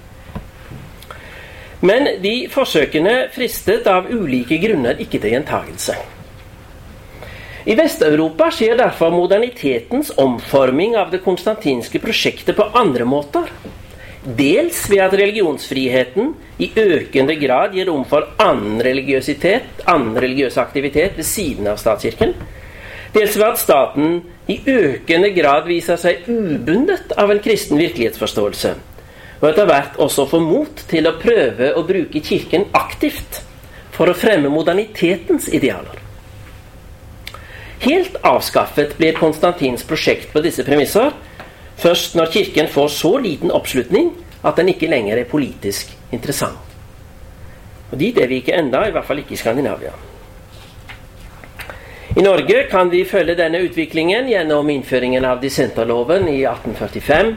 Men 1.80 2.08
de 2.22 2.34
forsøkene 2.50 3.28
fristet 3.34 3.86
av 3.90 4.08
ulike 4.10 4.58
grunner 4.62 4.98
ikke 5.02 5.20
til 5.22 5.34
gjentagelse. 5.36 5.96
I 7.68 7.74
Vest-Europa 7.78 8.48
skjer 8.54 8.78
derfor 8.78 9.12
modernitetens 9.12 10.14
omforming 10.18 10.96
av 10.96 11.10
det 11.12 11.20
konstantinske 11.24 12.00
prosjektet 12.00 12.56
på 12.56 12.64
andre 12.78 13.04
måter. 13.04 13.50
Dels 14.24 14.80
ved 14.90 15.02
at 15.04 15.14
religionsfriheten 15.20 16.32
i 16.64 16.70
økende 16.80 17.36
grad 17.38 17.76
gir 17.76 17.90
rom 17.90 18.06
for 18.08 18.30
annen 18.42 18.80
religiøsitet, 18.82 19.84
annen 19.86 20.16
religiøs 20.18 20.58
aktivitet 20.58 21.18
ved 21.18 21.28
siden 21.28 21.68
av 21.70 21.78
statskirken. 21.78 22.34
Dels 23.14 23.36
ved 23.36 23.46
at 23.46 23.60
staten 23.60 24.18
i 24.48 24.60
økende 24.64 25.32
grad 25.36 25.66
viser 25.68 26.00
seg 26.00 26.28
ubundet 26.28 27.12
av 27.20 27.30
en 27.30 27.42
kristen 27.44 27.80
virkelighetsforståelse 27.80 28.76
og 29.38 29.46
etter 29.52 29.68
hvert 29.68 29.98
også 30.02 30.26
får 30.32 30.42
mot 30.42 30.82
til 30.90 31.06
å 31.06 31.14
prøve 31.20 31.70
å 31.78 31.84
bruke 31.86 32.22
Kirken 32.24 32.66
aktivt 32.76 33.42
for 33.94 34.10
å 34.10 34.16
fremme 34.18 34.50
modernitetens 34.50 35.48
idealer. 35.54 36.02
Helt 37.82 38.18
avskaffet 38.26 38.96
blir 38.98 39.18
Konstantins 39.18 39.86
prosjekt 39.86 40.32
på 40.32 40.42
disse 40.42 40.66
premisser 40.66 41.14
først 41.78 42.18
når 42.18 42.32
Kirken 42.34 42.70
får 42.72 42.90
så 42.96 43.14
liten 43.22 43.54
oppslutning 43.54 44.10
at 44.42 44.58
den 44.58 44.72
ikke 44.74 44.90
lenger 44.90 45.20
er 45.20 45.30
politisk 45.30 45.94
interessant. 46.10 46.58
Og 47.92 47.98
Dit 47.98 48.18
er 48.18 48.26
vi 48.28 48.42
ikke 48.42 48.58
enda, 48.58 48.82
i 48.84 48.92
hvert 48.92 49.06
fall 49.06 49.22
ikke 49.22 49.36
i 49.36 49.40
Skandinavia. 49.40 49.94
I 52.18 52.22
Norge 52.22 52.64
kan 52.66 52.88
vi 52.90 53.04
følge 53.06 53.36
denne 53.38 53.60
utviklingen 53.62 54.26
gjennom 54.26 54.66
innføringen 54.72 55.22
av 55.22 55.38
dissenterloven 55.38 56.24
i 56.26 56.40
1845, 56.42 57.28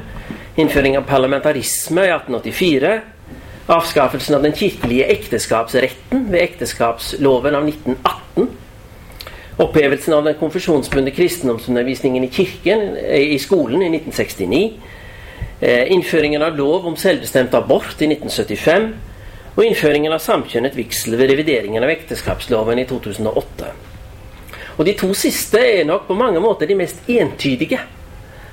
innføring 0.57 0.95
av 0.97 1.03
parlamentarisme 1.05 2.07
i 2.07 2.09
1884, 2.09 2.93
avskaffelsen 3.75 4.37
av 4.39 4.47
den 4.47 4.55
kirkelige 4.57 5.05
ekteskapsretten 5.13 6.23
ved 6.31 6.47
ekteskapsloven 6.47 7.59
av 7.59 7.69
1918, 7.69 8.49
opphevelsen 9.67 10.17
av 10.17 10.25
den 10.31 10.39
konfesjonsbundne 10.41 11.13
kristendomsundervisningen 11.13 12.25
i 12.25 12.31
kirken 12.33 12.97
i 13.19 13.37
skolen 13.43 13.85
i 13.85 13.91
1969, 13.99 14.63
eh, 15.59 15.93
innføringen 15.93 16.41
av 16.41 16.57
lov 16.57 16.89
om 16.89 16.97
selvbestemt 16.97 17.53
abort 17.53 18.01
i 18.01 18.09
1975 18.09 18.89
og 19.53 19.63
innføringen 19.67 20.17
av 20.17 20.25
samkjønnet 20.25 20.73
vigsel 20.73 21.21
ved 21.21 21.35
revideringen 21.35 21.85
av 21.85 21.93
ekteskapsloven 21.99 22.81
i 22.81 22.89
2008. 22.89 23.90
Og 24.77 24.85
De 24.85 24.93
to 24.97 25.11
siste 25.17 25.59
er 25.59 25.87
nok 25.87 26.07
på 26.07 26.17
mange 26.17 26.39
måter 26.43 26.69
de 26.69 26.77
mest 26.79 27.01
entydige. 27.09 27.79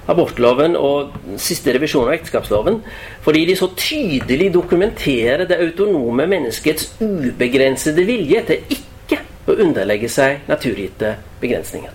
Abortloven 0.08 0.76
og 0.80 1.12
siste 1.40 1.74
revisjon 1.76 2.08
av 2.08 2.16
ekteskapsloven. 2.16 2.80
Fordi 3.24 3.44
de 3.48 3.56
så 3.58 3.68
tydelig 3.76 4.50
dokumenterer 4.54 5.44
det 5.48 5.60
autonome 5.60 6.26
menneskets 6.30 6.94
ubegrensede 7.04 8.06
vilje 8.08 8.44
til 8.48 8.76
ikke 8.78 9.20
å 9.48 9.56
underlegge 9.60 10.08
seg 10.12 10.48
naturgitte 10.48 11.16
begrensninger. 11.42 11.94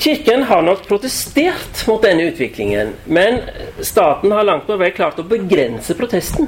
Kirken 0.00 0.44
har 0.46 0.62
nok 0.62 0.84
protestert 0.86 1.80
mot 1.88 2.02
denne 2.04 2.28
utviklingen, 2.30 2.92
men 3.10 3.40
staten 3.82 4.30
har 4.30 4.46
langt 4.46 4.68
på 4.68 4.76
vei 4.78 4.92
klart 4.94 5.18
å 5.18 5.26
begrense 5.26 5.96
protesten. 5.98 6.46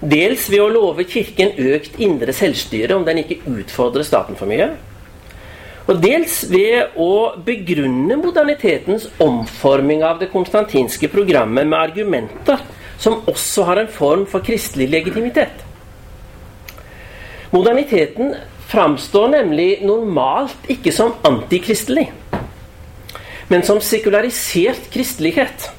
Dels 0.00 0.46
ved 0.48 0.62
å 0.64 0.70
love 0.72 1.04
Kirken 1.04 1.52
økt 1.60 1.98
indre 2.00 2.32
selvstyre 2.32 2.96
om 2.96 3.04
den 3.04 3.20
ikke 3.20 3.42
utfordrer 3.52 4.06
staten 4.06 4.38
for 4.38 4.48
mye. 4.48 4.70
Og 5.90 5.98
dels 6.00 6.44
ved 6.48 6.96
å 7.00 7.36
begrunne 7.44 8.16
modernitetens 8.20 9.08
omforming 9.20 10.04
av 10.06 10.20
det 10.20 10.30
konstantinske 10.32 11.10
programmet 11.12 11.68
med 11.68 11.78
argumenter 11.78 12.62
som 13.00 13.24
også 13.28 13.64
har 13.68 13.80
en 13.80 13.90
form 13.90 14.24
for 14.28 14.44
kristelig 14.44 14.88
legitimitet. 14.92 15.64
Moderniteten 17.50 18.34
framstår 18.70 19.32
nemlig 19.34 19.80
normalt 19.82 20.68
ikke 20.70 20.92
som 20.94 21.16
antikristelig, 21.26 22.06
men 23.50 23.64
som 23.66 23.80
sekularisert 23.82 24.86
kristelighet. 24.94 25.72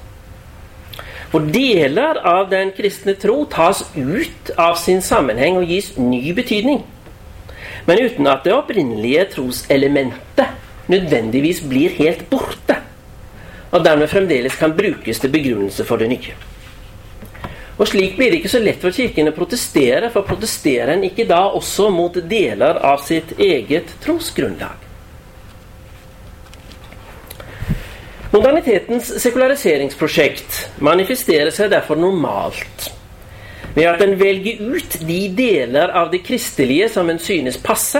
For 1.32 1.48
deler 1.48 2.20
av 2.28 2.50
den 2.52 2.74
kristne 2.76 3.15
tro 3.15 3.46
tas 3.48 3.86
ut 3.96 4.52
av 4.60 4.76
sin 4.76 5.00
sammenheng 5.02 5.62
og 5.62 5.70
gis 5.72 5.94
ny 5.96 6.34
betydning. 6.36 6.82
Men 7.88 8.04
uten 8.04 8.28
at 8.28 8.44
det 8.44 8.54
opprinnelige 8.54 9.30
troselementet 9.38 10.91
nødvendigvis 10.91 11.63
blir 11.72 11.96
helt 12.02 12.28
borte. 12.30 12.82
Og 13.72 13.84
dermed 13.86 14.12
fremdeles 14.12 14.60
kan 14.60 14.76
brukes 14.76 15.24
til 15.24 15.32
begrunnelse 15.32 15.88
for 15.88 16.04
det 16.04 16.12
nye. 16.12 16.36
Og 17.80 17.88
Slik 17.88 18.17
blir 18.20 18.30
det 18.30 18.41
ikke 18.41 18.52
så 18.52 18.60
lett 18.62 18.84
for 18.84 18.94
Kirken 18.94 19.32
å 19.32 19.34
protestere, 19.34 20.12
for 20.13 20.28
protesterer 20.28 20.91
en 20.94 21.08
ikke 21.08 21.26
da 21.30 21.46
også 21.56 21.88
mot 21.89 22.20
deler 22.30 22.78
av 22.86 23.02
sitt 23.08 23.32
eget 23.39 23.96
trosgrunnlag? 24.04 24.90
Modernitetens 28.32 29.10
sekulariseringsprosjekt 29.20 30.70
manifesterer 30.80 31.52
seg 31.52 31.74
derfor 31.74 32.00
normalt 32.00 32.86
ved 33.76 33.89
at 33.89 34.04
en 34.04 34.13
velger 34.20 34.62
ut 34.72 34.94
de 35.04 35.17
deler 35.36 35.91
av 36.00 36.13
det 36.13 36.22
kristelige 36.24 36.88
som 36.94 37.10
en 37.12 37.20
synes 37.20 37.58
passe, 37.60 38.00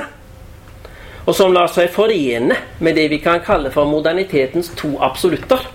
og 1.26 1.36
som 1.36 1.52
lar 1.52 1.68
seg 1.72 1.92
forene 1.92 2.56
med 2.80 2.96
det 2.96 3.10
vi 3.12 3.20
kan 3.24 3.44
kalle 3.44 3.74
for 3.76 3.88
modernitetens 3.92 4.72
to 4.80 4.94
absolutter. 5.04 5.66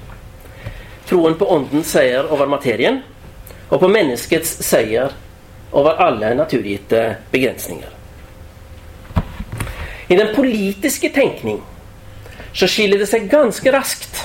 Troen 1.06 1.36
på 1.36 1.48
åndens 1.52 1.92
seier 1.92 2.24
over 2.32 2.48
materien, 2.48 3.02
og 3.68 3.82
på 3.82 3.90
menneskets 3.92 4.54
seier 4.64 5.12
over 5.76 6.00
alle 6.00 6.32
naturgitte 6.38 7.02
begrensninger. 7.32 7.92
I 10.08 10.16
den 10.16 10.32
politiske 10.32 11.12
tenkning 11.12 11.60
så 12.56 12.68
skiller 12.70 13.04
det 13.04 13.10
seg 13.10 13.28
ganske 13.28 13.72
raskt 13.74 14.24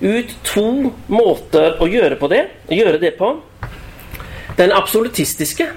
ut 0.00 0.34
to 0.46 0.92
måter 1.10 1.78
å 1.82 1.88
gjøre, 1.90 2.18
på 2.20 2.30
det, 2.30 2.44
gjøre 2.70 3.00
det 3.02 3.14
på. 3.18 3.32
Den 4.58 4.72
absolutistiske, 4.74 5.68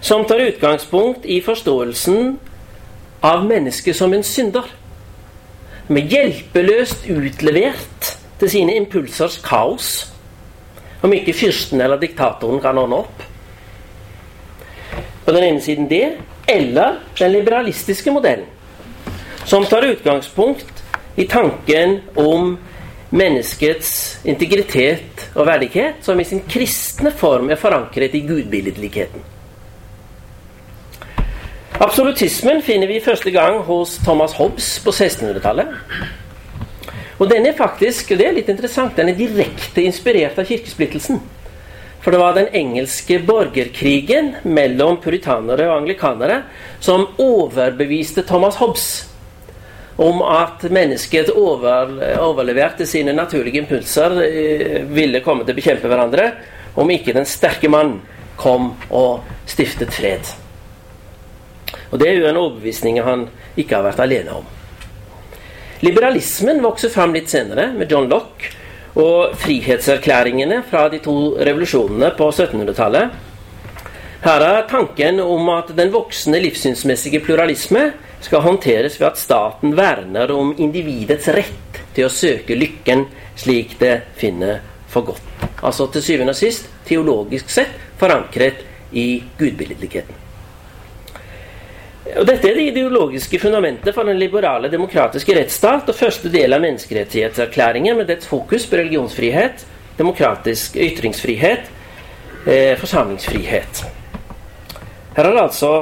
som 0.00 0.24
tar 0.26 0.44
utgangspunkt 0.46 1.26
i 1.26 1.40
forståelsen 1.42 2.36
av 3.26 3.46
mennesket 3.46 3.96
som 3.96 4.14
en 4.14 4.22
synder. 4.22 4.66
Med 5.88 6.12
hjelpeløst 6.12 7.08
utlevert 7.10 8.12
til 8.38 8.52
sine 8.52 8.76
impulsers 8.78 9.40
kaos. 9.42 10.12
Om 11.02 11.14
ikke 11.14 11.34
fyrsten 11.34 11.80
eller 11.82 11.98
diktatoren 11.98 12.62
kan 12.62 12.78
ordne 12.78 13.02
opp. 13.02 13.24
På 15.24 15.34
den 15.34 15.44
ene 15.44 15.62
siden 15.62 15.88
det, 15.90 16.18
eller 16.48 17.00
den 17.18 17.34
liberalistiske 17.34 18.12
modellen. 18.14 18.46
Som 19.44 19.64
tar 19.66 19.86
utgangspunkt 19.88 20.84
i 21.16 21.26
tanken 21.26 21.98
om 22.14 22.56
menneskets 23.10 24.18
integritet 24.28 25.28
og 25.34 25.46
verdighet, 25.48 26.02
som 26.04 26.20
i 26.20 26.26
sin 26.28 26.42
kristne 26.48 27.12
form 27.14 27.50
er 27.50 27.60
forankret 27.60 28.14
i 28.14 28.24
gudbilledligheten. 28.28 29.24
Absolutismen 31.78 32.60
finner 32.66 32.90
vi 32.90 33.00
første 33.00 33.30
gang 33.30 33.60
hos 33.68 33.96
Thomas 34.02 34.34
Hobbes 34.34 34.80
på 34.82 34.90
1600-tallet. 34.90 35.76
Og 37.18 37.30
den 37.30 37.46
er 37.46 37.56
faktisk, 37.58 38.12
og 38.12 38.18
det 38.18 38.26
er 38.26 38.34
litt 38.34 38.50
interessant, 38.50 38.96
den 38.98 39.12
er 39.12 39.18
direkte 39.18 39.82
inspirert 39.86 40.38
av 40.38 40.46
kirkesplittelsen. 40.46 41.20
For 42.02 42.14
det 42.14 42.20
var 42.20 42.34
den 42.36 42.50
engelske 42.54 43.18
borgerkrigen 43.26 44.34
mellom 44.46 45.00
puritanere 45.02 45.66
og 45.68 45.80
anglikanere 45.80 46.42
som 46.82 47.08
overbeviste 47.18 48.22
Thomas 48.26 48.58
Hobbes 48.58 49.07
om 49.98 50.20
at 50.22 50.62
mennesket 50.70 51.32
over, 51.34 51.90
overleverte 52.22 52.86
sine 52.86 53.12
naturlige 53.12 53.58
impulser, 53.58 54.14
eh, 54.22 54.82
ville 54.86 55.20
komme 55.20 55.42
til 55.44 55.56
å 55.56 55.58
bekjempe 55.58 55.90
hverandre, 55.90 56.28
om 56.78 56.90
ikke 56.94 57.16
den 57.16 57.26
sterke 57.26 57.68
mann 57.68 57.96
kom 58.38 58.76
og 58.94 59.26
stiftet 59.46 59.90
fred. 59.90 60.22
Og 61.90 61.98
Det 61.98 62.08
er 62.08 62.14
jo 62.20 62.28
en 62.28 62.36
overbevisning 62.36 63.02
han 63.02 63.26
ikke 63.56 63.74
har 63.74 63.82
vært 63.88 64.04
alene 64.04 64.38
om. 64.38 64.46
Liberalismen 65.82 66.62
vokser 66.62 66.90
fram 66.94 67.12
litt 67.14 67.30
senere, 67.30 67.72
med 67.72 67.90
John 67.90 68.08
Lock 68.08 68.46
og 68.94 69.34
frihetserklæringene 69.34 70.62
fra 70.70 70.88
de 70.88 70.98
to 71.02 71.34
revolusjonene 71.42 72.12
på 72.18 72.30
1700-tallet. 72.30 73.10
Her 74.22 74.42
er 74.42 74.66
tanken 74.70 75.20
om 75.22 75.48
at 75.54 75.74
den 75.76 75.90
voksende 75.94 76.40
livssynsmessige 76.42 77.20
pluralisme 77.22 77.92
skal 78.20 78.42
håndteres 78.42 78.98
ved 79.00 79.08
at 79.12 79.20
staten 79.20 79.76
verner 79.78 80.32
om 80.34 80.54
individets 80.58 81.28
rett 81.34 81.82
til 81.94 82.08
å 82.08 82.12
søke 82.12 82.56
lykken 82.58 83.06
slik 83.38 83.76
det 83.80 84.00
finner 84.18 84.62
for 84.90 85.12
godt. 85.12 85.22
Altså 85.62 85.86
til 85.92 86.04
syvende 86.04 86.34
og 86.34 86.40
sist 86.40 86.70
teologisk 86.88 87.50
sett 87.52 87.74
forankret 87.98 88.64
i 88.96 89.22
gudbilledligheten. 89.38 90.24
Og 92.08 92.24
Dette 92.24 92.48
er 92.48 92.56
det 92.56 92.70
ideologiske 92.70 93.38
fundamentet 93.42 93.92
for 93.94 94.08
den 94.08 94.16
liberale 94.18 94.70
demokratiske 94.72 95.34
rettsstat 95.36 95.90
og 95.90 95.96
første 95.96 96.30
del 96.32 96.56
av 96.56 96.62
menneskerettighetserklæringen 96.64 97.98
med 97.98 98.08
dets 98.08 98.26
fokus 98.30 98.64
på 98.66 98.78
religionsfrihet, 98.80 99.66
demokratisk 99.98 100.78
ytringsfrihet, 100.80 101.68
eh, 102.46 102.74
forsamlingsfrihet. 102.80 103.84
Her 105.18 105.26
er 105.26 105.34
det 105.34 105.42
altså 105.42 105.72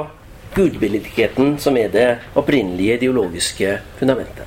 gudbilledligheten 0.57 1.55
som 1.61 1.77
er 1.77 1.91
det 1.93 2.07
opprinnelige 2.37 2.97
ideologiske 2.99 3.77
fundamentet. 3.99 4.45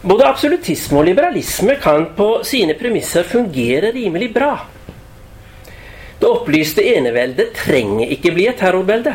Både 0.00 0.24
absolutisme 0.24 1.02
og 1.02 1.08
liberalisme 1.10 1.74
kan 1.82 2.06
på 2.16 2.28
sine 2.48 2.76
premisser 2.78 3.26
fungere 3.28 3.90
rimelig 3.92 4.30
bra. 4.32 4.54
Det 6.20 6.28
opplyste 6.28 6.84
eneveldet 6.96 7.52
trenger 7.56 8.12
ikke 8.14 8.32
bli 8.32 8.46
et 8.48 8.58
terrorvelde. 8.60 9.12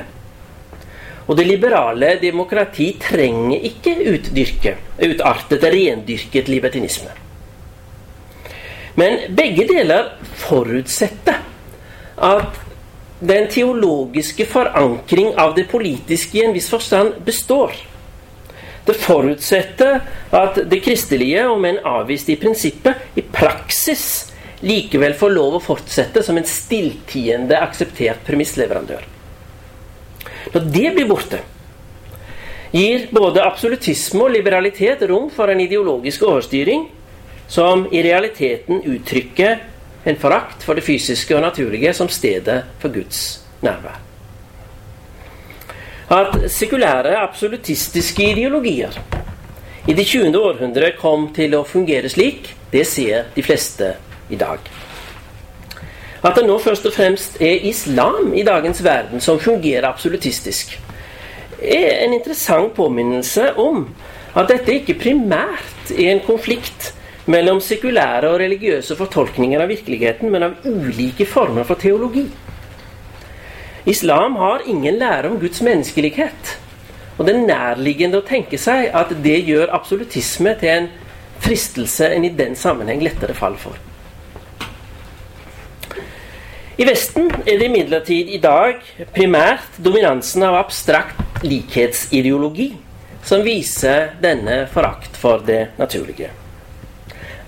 Og 1.26 1.38
det 1.40 1.48
liberale 1.48 2.12
demokrati 2.22 2.92
trenger 3.02 3.66
ikke 3.66 3.96
utdyrke, 4.12 4.76
utartet, 5.02 5.66
rendyrket 5.74 6.52
libertinisme. 6.54 7.10
Men 8.96 9.18
begge 9.36 9.66
deler 9.68 10.14
forutsetter 10.46 11.42
at 12.30 12.62
den 13.20 13.48
teologiske 13.52 14.46
forankring 14.46 15.36
av 15.40 15.56
det 15.56 15.64
politiske 15.72 16.38
i 16.38 16.46
en 16.46 16.56
viss 16.56 16.70
forstand 16.70 17.22
består. 17.26 17.74
Det 18.86 18.94
forutsetter 19.02 20.02
at 20.36 20.60
det 20.70 20.82
kristelige, 20.86 21.48
om 21.50 21.64
enn 21.66 21.82
avvist 21.90 22.30
i 22.30 22.38
prinsippet, 22.38 23.18
i 23.18 23.24
praksis 23.24 24.32
likevel 24.66 25.16
får 25.18 25.34
lov 25.34 25.58
å 25.58 25.64
fortsette 25.64 26.22
som 26.24 26.38
en 26.38 26.48
stilltiende 26.48 27.58
akseptert 27.62 28.22
premissleverandør. 28.28 29.04
Når 30.54 30.68
det 30.74 30.92
blir 30.96 31.10
borte, 31.10 31.42
gir 32.76 33.08
både 33.16 33.44
absolutisme 33.46 34.28
og 34.28 34.36
liberalitet 34.36 35.02
rom 35.10 35.32
for 35.34 35.50
en 35.50 35.64
ideologisk 35.64 36.26
overstyring 36.28 36.86
som 37.48 37.86
i 37.94 38.04
realiteten 38.06 38.84
uttrykker 38.86 39.64
en 40.06 40.18
forakt 40.22 40.64
for 40.64 40.78
det 40.78 40.86
fysiske 40.86 41.36
og 41.36 41.42
naturlige 41.42 41.94
som 41.94 42.10
stedet 42.10 42.64
for 42.80 42.94
Guds 42.94 43.42
nærvær. 43.62 44.02
At 46.10 46.52
sekulære, 46.52 47.18
absolutistiske 47.18 48.32
ideologier 48.32 48.94
i 49.88 49.94
det 49.94 50.06
20. 50.06 50.38
århundret 50.38 50.98
kom 50.98 51.32
til 51.34 51.56
å 51.58 51.66
fungere 51.66 52.10
slik, 52.10 52.54
det 52.74 52.86
ser 52.88 53.32
de 53.36 53.44
fleste 53.46 53.96
i 54.30 54.38
dag. 54.38 54.60
At 56.26 56.38
det 56.38 56.46
nå 56.48 56.58
først 56.62 56.86
og 56.90 56.94
fremst 56.94 57.38
er 57.42 57.66
islam 57.70 58.34
i 58.34 58.44
dagens 58.46 58.84
verden 58.84 59.22
som 59.22 59.40
fungerer 59.40 59.86
absolutistisk, 59.86 60.74
er 61.62 62.06
en 62.06 62.14
interessant 62.14 62.74
påminnelse 62.74 63.52
om 63.62 63.88
at 64.36 64.50
dette 64.50 64.74
ikke 64.74 64.98
primært 65.00 65.94
er 65.94 66.12
en 66.12 66.24
konflikt 66.26 66.92
mellom 67.32 67.62
sekulære 67.64 68.30
og 68.30 68.40
religiøse 68.40 68.98
fortolkninger 68.98 69.62
av 69.62 69.72
virkeligheten, 69.72 70.32
men 70.32 70.44
av 70.50 70.68
ulike 70.70 71.26
former 71.26 71.66
for 71.66 71.82
teologi. 71.82 72.28
Islam 73.86 74.38
har 74.42 74.66
ingen 74.66 74.98
lære 74.98 75.30
om 75.30 75.40
Guds 75.40 75.62
menneskelighet. 75.62 76.56
Og 77.18 77.26
det 77.26 77.36
er 77.36 77.48
nærliggende 77.48 78.20
å 78.20 78.28
tenke 78.28 78.58
seg 78.60 78.90
at 78.94 79.14
det 79.24 79.40
gjør 79.48 79.74
absolutisme 79.74 80.56
til 80.60 80.72
en 80.74 80.88
fristelse 81.46 82.10
en 82.16 82.26
i 82.26 82.34
den 82.34 82.56
sammenheng 82.58 83.04
lettere 83.06 83.36
fall 83.38 83.58
for. 83.62 83.78
I 86.76 86.84
Vesten 86.84 87.30
er 87.46 87.60
det 87.60 87.70
imidlertid 87.70 88.34
i 88.36 88.42
dag 88.44 88.82
primært 89.16 89.78
dominansen 89.80 90.44
av 90.44 90.58
abstrakt 90.60 91.46
likhetsideologi 91.46 92.74
som 93.26 93.46
viser 93.46 94.18
denne 94.22 94.66
forakt 94.74 95.16
for 95.18 95.46
det 95.46 95.70
naturlige. 95.80 96.45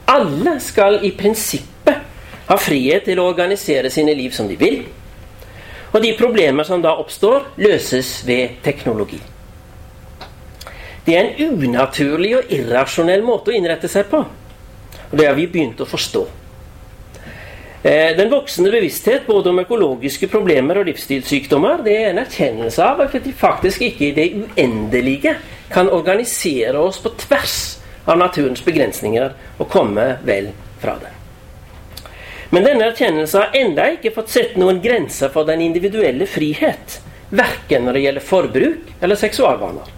Alle 0.07 0.57
skal 0.63 1.01
i 1.03 1.11
prinsippet 1.17 2.05
ha 2.47 2.57
frihet 2.59 3.03
til 3.09 3.19
å 3.19 3.27
organisere 3.27 3.91
sine 3.91 4.13
liv 4.15 4.31
som 4.35 4.47
de 4.47 4.55
vil. 4.59 4.81
Og 5.91 5.99
de 6.03 6.13
problemer 6.19 6.67
som 6.67 6.81
da 6.83 6.93
oppstår, 6.99 7.49
løses 7.59 8.21
ved 8.27 8.61
teknologi. 8.63 9.19
Det 11.07 11.15
er 11.15 11.29
en 11.29 11.61
unaturlig 11.63 12.33
og 12.37 12.51
irrasjonell 12.51 13.23
måte 13.23 13.51
å 13.51 13.55
innrette 13.55 13.87
seg 13.91 14.09
på. 14.11 14.19
Og 15.07 15.15
det 15.15 15.27
har 15.27 15.37
vi 15.37 15.47
begynt 15.47 15.79
å 15.79 15.87
forstå. 15.87 16.25
Eh, 17.87 18.11
den 18.17 18.31
voksende 18.31 18.71
bevissthet 18.73 19.27
både 19.27 19.51
om 19.51 19.61
økologiske 19.61 20.27
problemer 20.27 20.81
og 20.81 20.89
livsstilssykdommer 20.89 21.83
det 21.85 21.93
er 21.95 22.09
en 22.09 22.23
erkjennelse 22.23 22.83
av 22.83 23.03
at 23.05 23.13
vi 23.23 23.31
faktisk 23.31 23.85
ikke 23.87 24.07
i 24.09 24.15
det 24.17 24.25
uendelige 24.33 25.35
kan 25.71 25.91
organisere 25.93 26.81
oss 26.81 26.97
på 26.99 27.13
tvers 27.21 27.76
av 28.07 28.17
naturens 28.19 28.63
begrensninger 28.65 29.35
og 29.59 29.69
komme 29.71 30.15
vel 30.25 30.51
fra 30.81 30.95
det. 31.01 31.11
Men 32.49 32.63
denne 32.63 32.87
erkjennelsen 32.87 33.41
har 33.43 33.55
enda 33.59 33.89
ikke 33.91 34.13
fått 34.15 34.31
sett 34.31 34.55
noen 34.59 34.79
grenser 34.83 35.31
for 35.33 35.47
den 35.47 35.61
individuelle 35.65 36.27
frihet, 36.31 37.01
verken 37.29 37.83
når 37.83 37.97
det 37.97 38.03
gjelder 38.05 38.27
forbruk 38.29 38.91
eller 39.03 39.19
seksualvaner. 39.19 39.89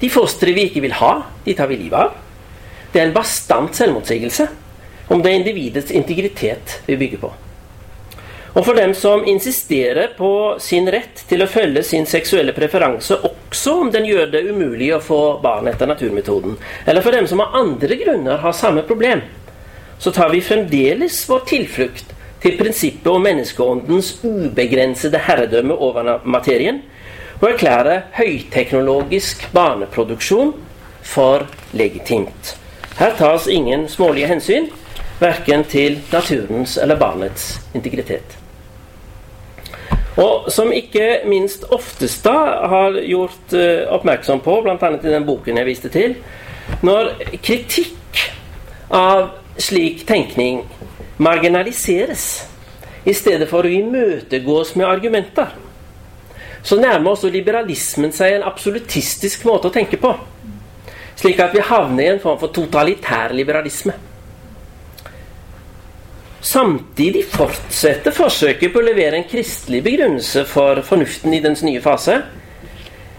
De 0.00 0.10
fostre 0.10 0.54
vi 0.54 0.66
ikke 0.66 0.82
vil 0.82 0.96
ha, 0.98 1.12
de 1.44 1.54
tar 1.58 1.70
vi 1.70 1.78
livet 1.78 1.98
av. 1.98 2.16
Det 2.90 3.00
er 3.00 3.08
en 3.08 3.14
bastant 3.14 3.74
selvmotsigelse 3.74 4.48
om 5.14 5.22
det 5.22 5.30
er 5.30 5.40
individets 5.40 5.94
integritet 5.94 6.80
vi 6.86 6.98
bygger 6.98 7.22
på. 7.22 7.30
Og 8.58 8.64
for 8.66 8.74
dem 8.74 8.90
som 8.94 9.22
insisterer 9.26 10.16
på 10.18 10.56
sin 10.58 10.88
rett 10.90 11.20
til 11.30 11.44
å 11.44 11.46
følge 11.46 11.84
sin 11.86 12.08
seksuelle 12.10 12.50
preferanse, 12.56 13.14
også 13.22 13.74
om 13.84 13.90
den 13.94 14.08
gjør 14.08 14.32
det 14.32 14.40
umulig 14.50 14.88
å 14.96 15.02
få 15.02 15.18
barn 15.44 15.70
etter 15.70 15.86
naturmetoden, 15.86 16.56
eller 16.84 17.04
for 17.04 17.14
dem 17.14 17.28
som 17.30 17.44
av 17.44 17.54
andre 17.54 17.98
grunner 18.00 18.40
har 18.42 18.56
samme 18.58 18.82
problem, 18.88 19.22
så 20.02 20.10
tar 20.14 20.32
vi 20.34 20.42
fremdeles 20.42 21.20
vår 21.30 21.44
tilflukt 21.46 22.10
til 22.42 22.56
prinsippet 22.58 23.06
om 23.12 23.22
menneskeåndens 23.22 24.10
ubegrensede 24.24 25.22
herredømme 25.28 25.78
over 25.78 26.10
materien, 26.26 26.82
og 27.38 27.52
erklærer 27.52 28.08
høyteknologisk 28.18 29.46
barneproduksjon 29.54 30.50
for 31.06 31.46
legitimt. 31.78 32.56
Her 32.98 33.14
tas 33.22 33.46
ingen 33.46 33.86
smålige 33.86 34.34
hensyn, 34.34 34.66
verken 35.22 35.62
til 35.70 36.02
naturens 36.10 36.74
eller 36.82 36.98
barnets 36.98 37.52
integritet. 37.78 38.37
Og 40.18 40.48
som 40.50 40.72
ikke 40.74 41.20
minst 41.30 41.64
Oftestad 41.74 42.66
har 42.72 42.98
gjort 43.06 43.54
uh, 43.54 43.86
oppmerksom 43.94 44.42
på, 44.42 44.56
bl.a. 44.64 44.90
i 44.98 45.12
den 45.12 45.26
boken 45.26 45.60
jeg 45.60 45.68
viste 45.68 45.90
til, 45.94 46.16
når 46.82 47.14
kritikk 47.42 48.24
av 48.94 49.30
slik 49.58 50.04
tenkning 50.08 50.64
marginaliseres 51.22 52.26
i 53.08 53.14
stedet 53.14 53.48
for 53.50 53.66
å 53.66 53.72
imøtegås 53.72 54.74
med 54.78 54.88
argumenter, 54.88 55.54
så 56.62 56.76
nærmer 56.80 57.14
også 57.14 57.30
liberalismen 57.32 58.12
seg 58.12 58.34
en 58.34 58.46
absolutistisk 58.48 59.46
måte 59.48 59.70
å 59.70 59.74
tenke 59.74 60.00
på. 60.02 60.10
Slik 61.18 61.38
at 61.42 61.54
vi 61.54 61.62
havner 61.64 62.04
i 62.04 62.10
en 62.12 62.22
form 62.22 62.38
for 62.42 62.52
totalitær 62.54 63.32
liberalisme. 63.34 63.94
Samtidig 66.40 67.24
fortsetter 67.32 68.14
forsøket 68.14 68.70
på 68.72 68.78
å 68.78 68.86
levere 68.86 69.18
en 69.18 69.26
kristelig 69.26 69.80
begrunnelse 69.82 70.44
for 70.46 70.78
fornuften 70.86 71.34
i 71.34 71.40
dens 71.42 71.64
nye 71.66 71.80
fase. 71.82 72.20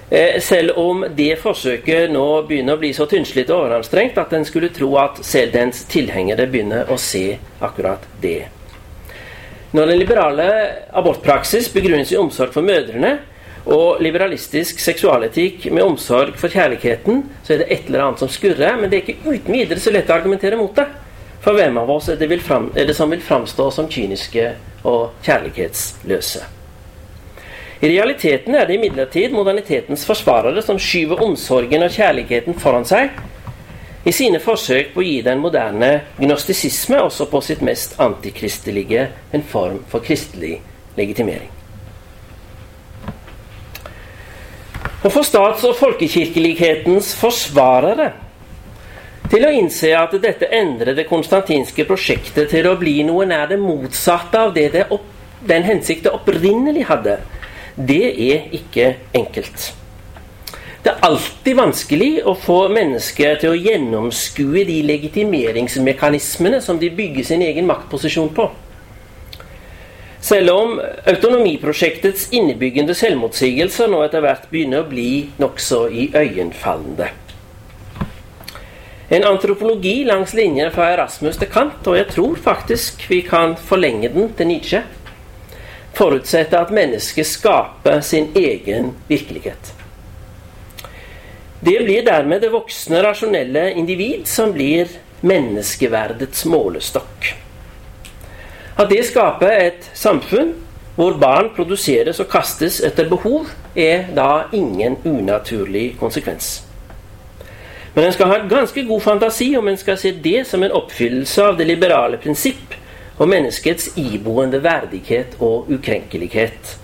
Eh, 0.10 0.40
selv 0.42 0.78
om 0.80 1.04
det 1.16 1.36
forsøket 1.42 2.10
nå 2.14 2.26
begynner 2.48 2.78
å 2.78 2.82
bli 2.82 2.94
så 2.96 3.06
tynnslitt 3.12 3.52
og 3.52 3.66
overanstrengt 3.66 4.18
at 4.18 4.32
en 4.34 4.48
skulle 4.48 4.72
tro 4.74 4.94
at 4.98 5.20
selv 5.26 5.54
dens 5.54 5.84
tilhengere 5.92 6.48
begynner 6.50 6.90
å 6.90 6.98
se 6.98 7.36
akkurat 7.60 8.08
det. 8.24 8.48
Når 9.76 9.92
den 9.92 10.00
liberale 10.00 10.48
abortpraksis 10.98 11.68
begrunnes 11.76 12.10
i 12.16 12.18
omsorg 12.18 12.56
for 12.56 12.66
mødrene, 12.66 13.20
og 13.70 14.00
liberalistisk 14.02 14.80
seksualetikk 14.82 15.68
med 15.70 15.84
omsorg 15.84 16.38
for 16.40 16.50
kjærligheten, 16.50 17.22
så 17.44 17.54
er 17.54 17.62
det 17.62 17.68
et 17.70 17.92
eller 17.92 18.06
annet 18.08 18.24
som 18.24 18.32
skurrer, 18.32 18.80
men 18.80 18.90
det 18.90 18.98
er 18.98 19.04
ikke 19.04 19.36
uten 19.36 19.54
videre 19.54 19.84
så 19.84 19.94
lett 19.94 20.10
å 20.10 20.16
argumentere 20.16 20.58
mot 20.58 20.74
det. 20.74 20.88
For 21.40 21.56
hvem 21.56 21.78
av 21.80 21.90
oss 21.92 22.10
er 22.12 22.20
det, 22.20 22.42
fram, 22.44 22.72
er 22.76 22.86
det 22.86 22.96
som 22.98 23.12
vil 23.12 23.22
framstå 23.24 23.70
som 23.72 23.88
kyniske 23.92 24.52
og 24.84 25.14
kjærlighetsløse? 25.24 26.46
I 27.80 27.88
realiteten 27.88 28.56
er 28.60 28.66
det 28.68 28.76
imidlertid 28.76 29.32
modernitetens 29.32 30.04
forsvarere 30.08 30.62
som 30.62 30.80
skyver 30.80 31.22
omsorgen 31.24 31.86
og 31.86 31.94
kjærligheten 31.96 32.58
foran 32.60 32.88
seg 32.88 33.14
i 34.04 34.12
sine 34.16 34.40
forsøk 34.44 34.92
på 34.94 35.00
å 35.00 35.06
gi 35.06 35.22
den 35.24 35.40
moderne 35.44 35.92
gnostisisme, 36.18 37.00
også 37.04 37.28
på 37.32 37.42
sitt 37.44 37.64
mest 37.64 37.96
antikristelige, 38.00 39.08
en 39.32 39.44
form 39.44 39.80
for 39.92 40.04
kristelig 40.04 40.58
legitimering. 40.98 41.52
Og 45.04 45.12
for 45.12 45.24
stats- 45.24 45.64
og 45.64 45.78
folkekirkelighetens 45.80 47.14
forsvarere 47.16 48.12
til 49.30 49.46
å 49.46 49.52
innse 49.54 49.92
at 49.94 50.16
dette 50.22 50.50
endrer 50.58 50.96
det 50.98 51.08
konstantinske 51.10 51.86
prosjektet 51.86 52.50
til 52.50 52.70
å 52.70 52.78
bli 52.80 53.00
noe 53.06 53.28
nær 53.30 53.50
det 53.52 53.60
motsatte 53.62 54.42
av 54.48 54.56
det, 54.56 54.70
det 54.74 54.88
opp, 54.90 55.06
den 55.46 55.68
hensikt 55.68 56.08
det 56.08 56.16
opprinnelig 56.16 56.88
hadde, 56.90 57.20
det 57.78 58.06
er 58.10 58.50
ikke 58.58 58.96
enkelt. 59.16 59.70
Det 60.84 60.94
er 60.94 61.04
alltid 61.04 61.58
vanskelig 61.60 62.10
å 62.28 62.34
få 62.40 62.62
mennesker 62.72 63.38
til 63.42 63.52
å 63.52 63.60
gjennomskue 63.60 64.64
de 64.68 64.80
legitimeringsmekanismene 64.88 66.62
som 66.64 66.80
de 66.80 66.90
bygger 66.96 67.28
sin 67.28 67.44
egen 67.44 67.68
maktposisjon 67.68 68.32
på. 68.36 68.48
Selv 70.24 70.56
om 70.56 70.76
autonomiprosjektets 71.08 72.30
innebyggende 72.36 72.96
selvmotsigelser 72.96 73.92
nå 73.92 74.02
etter 74.08 74.24
hvert 74.24 74.50
begynner 74.52 74.84
å 74.84 74.90
bli 74.90 75.10
nokså 75.40 75.86
iøynefallende. 75.92 77.12
En 79.10 79.24
antropologi 79.24 80.04
langs 80.06 80.34
linjen 80.38 80.70
fra 80.72 80.92
Erasmus 80.94 81.40
til 81.42 81.50
Kant, 81.50 81.88
og 81.90 81.98
jeg 81.98 82.12
tror 82.12 82.36
faktisk 82.46 83.08
vi 83.10 83.24
kan 83.26 83.56
forlenge 83.58 84.12
den 84.14 84.30
til 84.38 84.48
Nietzsche, 84.52 84.84
forutsetter 85.98 86.62
at 86.62 86.74
mennesket 86.74 87.26
skaper 87.26 88.04
sin 88.06 88.30
egen 88.38 88.94
virkelighet. 89.10 89.74
Det 91.60 91.76
blir 91.84 92.06
dermed 92.06 92.46
det 92.46 92.54
voksne, 92.54 93.02
rasjonelle 93.04 93.72
individ 93.74 94.30
som 94.30 94.54
blir 94.54 94.94
menneskeverdets 95.26 96.46
målestokk. 96.46 97.34
At 98.80 98.94
det 98.94 99.02
skaper 99.10 99.58
et 99.58 99.90
samfunn 99.98 100.54
hvor 101.00 101.18
barn 101.18 101.50
produseres 101.56 102.22
og 102.22 102.30
kastes 102.30 102.78
etter 102.86 103.10
behov, 103.10 103.50
er 103.76 104.12
da 104.16 104.46
ingen 104.54 105.02
unaturlig 105.08 105.96
konsekvens. 106.00 106.69
Men 107.94 108.06
en 108.06 108.14
skal 108.14 108.30
ha 108.30 108.38
ganske 108.50 108.84
god 108.86 109.02
fantasi 109.02 109.50
om 109.58 109.68
en 109.68 109.78
skal 109.78 109.98
se 109.98 110.12
det 110.12 110.44
som 110.48 110.64
en 110.64 110.76
oppfyllelse 110.78 111.46
av 111.46 111.58
det 111.58 111.66
liberale 111.66 112.20
prinsipp 112.22 112.76
om 113.20 113.30
menneskets 113.30 113.98
iboende 114.00 114.62
verdighet 114.64 115.36
og 115.44 115.72
ukrenkelighet. 115.74 116.76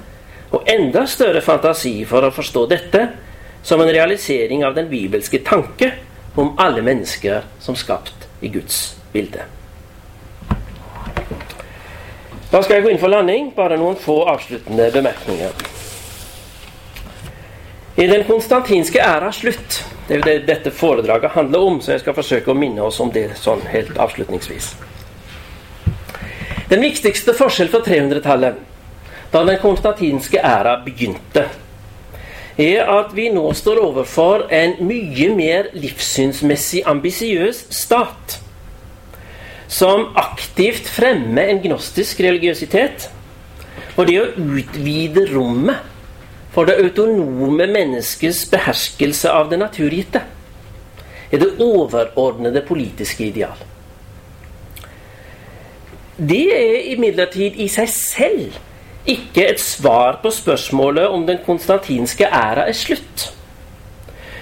Og 0.51 0.65
enda 0.71 1.05
større 1.07 1.41
fantasi 1.45 2.01
for 2.09 2.25
å 2.25 2.33
forstå 2.33 2.65
dette 2.71 3.05
som 3.65 3.81
en 3.81 3.91
realisering 3.91 4.65
av 4.65 4.75
den 4.75 4.89
bibelske 4.89 5.39
tanke 5.45 5.91
om 6.35 6.53
alle 6.59 6.83
mennesker 6.85 7.47
som 7.59 7.75
skapt 7.75 8.27
i 8.41 8.51
Guds 8.53 8.95
bilde. 9.13 9.47
Da 12.51 12.61
skal 12.61 12.77
jeg 12.77 12.85
gå 12.85 12.91
inn 12.93 13.01
for 13.01 13.11
landing. 13.11 13.49
Bare 13.55 13.79
noen 13.79 13.97
få 13.99 14.21
avsluttende 14.31 14.91
bemerkninger. 14.93 15.74
I 17.95 18.07
den 18.07 18.25
konstantinske 18.27 18.99
æra 18.99 19.31
slutt 19.31 19.83
Det 20.07 20.15
er 20.15 20.19
jo 20.19 20.25
det 20.25 20.47
dette 20.49 20.71
foredraget 20.71 21.31
handler 21.31 21.59
om, 21.63 21.77
så 21.81 21.93
jeg 21.93 22.01
skal 22.03 22.15
forsøke 22.17 22.51
å 22.51 22.57
minne 22.57 22.83
oss 22.83 22.99
om 22.99 23.09
det 23.11 23.29
sånn 23.39 23.63
helt 23.71 23.95
avslutningsvis. 23.97 24.73
Den 26.69 26.83
viktigste 26.83 27.33
forskjell 27.33 27.71
fra 27.73 27.79
300-tallet, 27.85 28.59
da 29.31 29.41
den 29.47 29.57
konstantinske 29.63 30.43
æra 30.45 30.75
begynte, 30.85 31.47
er 32.61 32.85
at 32.91 33.15
vi 33.17 33.31
nå 33.33 33.47
står 33.57 33.81
overfor 33.81 34.45
en 34.53 34.77
mye 34.85 35.31
mer 35.33 35.71
livssynsmessig 35.73 36.83
ambisiøs 36.85 37.65
stat. 37.73 38.37
Som 39.65 40.11
aktivt 40.21 40.85
fremmer 40.85 41.49
en 41.49 41.63
gnostisk 41.65 42.21
religiøsitet. 42.21 43.09
Og 43.97 44.05
det 44.05 44.21
å 44.21 44.31
utvide 44.37 45.25
rommet 45.33 45.94
for 46.55 46.67
det 46.69 46.77
autonome 46.79 47.67
menneskets 47.67 48.45
beherskelse 48.51 49.31
av 49.31 49.49
det 49.51 49.59
naturgitte 49.59 50.21
er 51.27 51.41
det 51.41 51.55
overordnede 51.59 52.61
politiske 52.63 53.25
ideal. 53.27 53.57
Det 56.15 56.45
er 56.55 56.93
imidlertid 56.93 57.57
i 57.59 57.67
seg 57.67 57.89
selv 57.91 58.61
ikke 59.05 59.49
et 59.49 59.59
svar 59.59 60.21
på 60.23 60.31
spørsmålet 60.31 61.11
om 61.11 61.25
den 61.27 61.41
konstantinske 61.45 62.29
æra 62.29 62.69
er 62.69 62.77
slutt. 62.77 63.27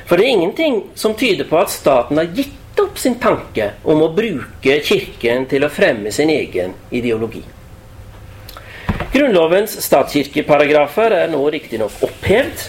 For 0.05 0.19
det 0.19 0.27
er 0.27 0.35
ingenting 0.35 0.83
som 0.95 1.17
tyder 1.17 1.49
på 1.49 1.57
at 1.63 1.73
staten 1.73 2.21
har 2.21 2.29
gitt 2.35 2.79
opp 2.83 3.01
sin 3.01 3.17
tanke 3.21 3.71
om 3.89 4.05
å 4.05 4.13
bruke 4.13 4.77
Kirken 4.85 5.47
til 5.49 5.65
å 5.65 5.73
fremme 5.73 6.13
sin 6.13 6.29
egen 6.29 6.77
ideologi. 6.93 7.41
Grunnlovens 9.13 9.75
statskirkeparagrafer 9.85 11.13
er 11.13 11.27
nå 11.29 11.43
riktignok 11.53 11.99
opphevd, 12.01 12.63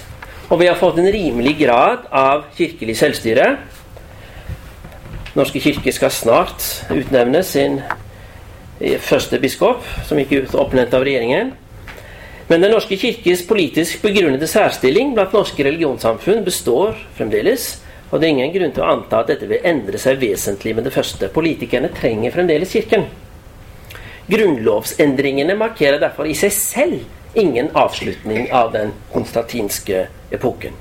og 0.52 0.58
vi 0.60 0.66
har 0.68 0.76
fått 0.76 0.98
en 1.00 1.08
rimelig 1.08 1.54
grad 1.62 2.04
av 2.12 2.42
kirkelig 2.58 2.98
selvstyre. 3.00 3.46
Norske 5.38 5.62
kirke 5.64 5.94
skal 5.96 6.12
snart 6.12 6.66
utnevne 6.92 7.40
sin 7.48 7.80
første 9.06 9.40
biskop, 9.40 9.88
som 10.04 10.20
gikk 10.20 10.36
ut 10.36 10.58
oppnevnt 10.60 10.92
av 10.92 11.08
regjeringen. 11.08 11.54
Men 12.52 12.60
Den 12.60 12.76
norske 12.76 13.00
kirkes 13.00 13.46
politisk 13.48 14.04
begrunnede 14.04 14.44
særstilling 14.44 15.16
blant 15.16 15.32
norske 15.32 15.64
religionssamfunn 15.64 16.44
består 16.44 16.92
fremdeles. 17.16 17.78
Og 18.12 18.20
det 18.20 18.28
er 18.28 18.36
ingen 18.36 18.52
grunn 18.52 18.76
til 18.76 18.84
å 18.84 18.92
anta 18.92 19.24
at 19.24 19.32
dette 19.32 19.48
vil 19.48 19.64
endre 19.64 19.96
seg 19.96 20.20
vesentlig 20.20 20.76
med 20.76 20.84
det 20.84 20.92
første. 20.92 21.32
Politikerne 21.32 21.88
trenger 21.96 22.36
fremdeles 22.36 22.76
Kirken. 22.76 23.08
Grunnlovsendringene 24.26 25.56
markerer 25.58 26.00
derfor 26.00 26.28
i 26.28 26.36
seg 26.38 26.52
selv 26.54 27.38
ingen 27.38 27.68
avslutning 27.76 28.48
av 28.54 28.72
den 28.72 28.94
konstantinske 29.12 30.06
epoken. 30.32 30.76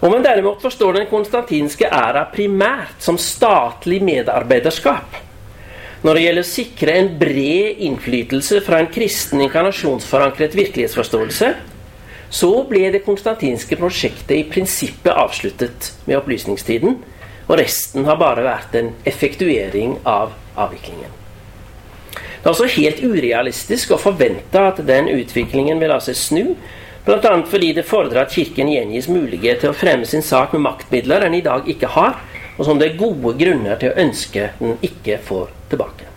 Om 0.00 0.12
man 0.14 0.22
derimot 0.22 0.62
forstår 0.62 1.00
den 1.00 1.08
konstantinske 1.10 1.88
æra 1.90 2.22
primært 2.30 3.02
som 3.02 3.18
statlig 3.18 3.98
medarbeiderskap, 4.06 5.16
når 6.06 6.14
det 6.14 6.22
gjelder 6.22 6.46
å 6.46 6.48
sikre 6.52 6.94
en 6.94 7.08
bred 7.18 7.80
innflytelse 7.82 8.60
fra 8.62 8.78
en 8.78 8.90
kristen 8.94 9.42
inkarnasjonsforankret 9.42 10.54
virkelighetsforståelse, 10.54 11.50
så 12.30 12.50
ble 12.68 12.92
det 12.94 13.02
konstantinske 13.02 13.76
prosjektet 13.80 14.36
i 14.36 14.44
prinsippet 14.46 15.10
avsluttet 15.10 15.90
med 16.06 16.20
opplysningstiden, 16.20 17.00
og 17.48 17.58
resten 17.58 18.06
har 18.06 18.20
bare 18.20 18.44
vært 18.46 18.76
en 18.78 18.92
effektuering 19.08 19.96
av 20.06 20.36
avviklingen. 20.66 21.14
Det 22.12 22.46
er 22.46 22.52
altså 22.52 22.68
helt 22.70 23.00
urealistisk 23.02 23.92
å 23.94 24.00
forvente 24.00 24.60
at 24.70 24.82
den 24.86 25.10
utviklingen 25.10 25.80
vil 25.82 25.90
la 25.92 25.98
seg 26.02 26.16
snu, 26.18 26.44
bl.a. 27.06 27.32
fordi 27.50 27.72
det 27.76 27.86
fordrer 27.88 28.22
at 28.22 28.34
Kirken 28.34 28.70
gjengis 28.70 29.08
mulighet 29.10 29.62
til 29.62 29.72
å 29.72 29.76
fremme 29.76 30.06
sin 30.06 30.22
sak 30.22 30.54
med 30.54 30.66
maktmidler 30.66 31.26
den 31.26 31.38
i 31.38 31.44
dag 31.44 31.66
ikke 31.70 31.90
har, 31.96 32.20
og 32.58 32.66
som 32.66 32.78
det 32.78 32.90
er 32.90 33.00
gode 33.00 33.34
grunner 33.38 33.78
til 33.80 33.92
å 33.92 33.98
ønske 34.04 34.52
den 34.60 34.78
ikke 34.86 35.18
får 35.24 35.50
tilbake. 35.70 36.08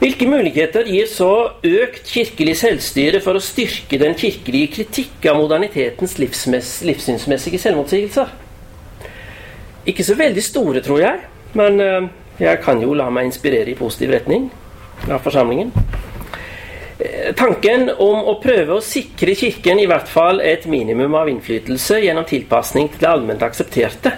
Hvilke 0.00 0.24
muligheter 0.24 0.86
gir 0.88 1.08
så 1.12 1.32
økt 1.60 2.06
kirkelig 2.08 2.54
selvstyre 2.56 3.18
for 3.20 3.36
å 3.36 3.42
styrke 3.44 3.98
den 4.00 4.14
kirkelige 4.16 4.70
kritikk 4.78 5.26
av 5.28 5.36
modernitetens 5.36 6.16
livssynsmessige 6.16 7.60
selvmotsigelser? 7.60 8.30
Ikke 9.92 10.04
så 10.04 10.16
veldig 10.16 10.44
store, 10.44 10.80
tror 10.84 11.04
jeg. 11.04 11.20
Men 11.58 11.80
eh, 11.82 12.08
jeg 12.40 12.62
kan 12.64 12.80
jo 12.82 12.94
la 12.96 13.08
meg 13.12 13.28
inspirere 13.28 13.72
i 13.72 13.78
positiv 13.78 14.14
retning 14.14 14.48
av 15.08 15.20
forsamlingen. 15.24 15.72
Eh, 17.00 17.30
tanken 17.36 17.88
om 17.96 18.26
å 18.28 18.36
prøve 18.42 18.76
å 18.76 18.84
sikre 18.84 19.34
Kirken 19.38 19.80
i 19.80 19.88
hvert 19.90 20.08
fall 20.10 20.42
et 20.44 20.66
minimum 20.70 21.16
av 21.16 21.30
innflytelse 21.32 22.00
gjennom 22.04 22.26
tilpasning 22.28 22.90
til 22.92 23.02
det 23.04 23.10
allment 23.10 23.44
aksepterte, 23.46 24.12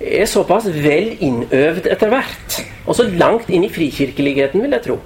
er 0.00 0.28
såpass 0.30 0.68
vel 0.72 1.12
innøvd 1.20 1.90
etter 1.92 2.12
hvert, 2.12 2.60
og 2.86 2.96
så 2.96 3.04
langt 3.10 3.50
inn 3.52 3.66
i 3.66 3.72
frikirkeligheten, 3.72 4.62
vil 4.62 4.76
jeg 4.78 4.86
tro, 4.86 4.96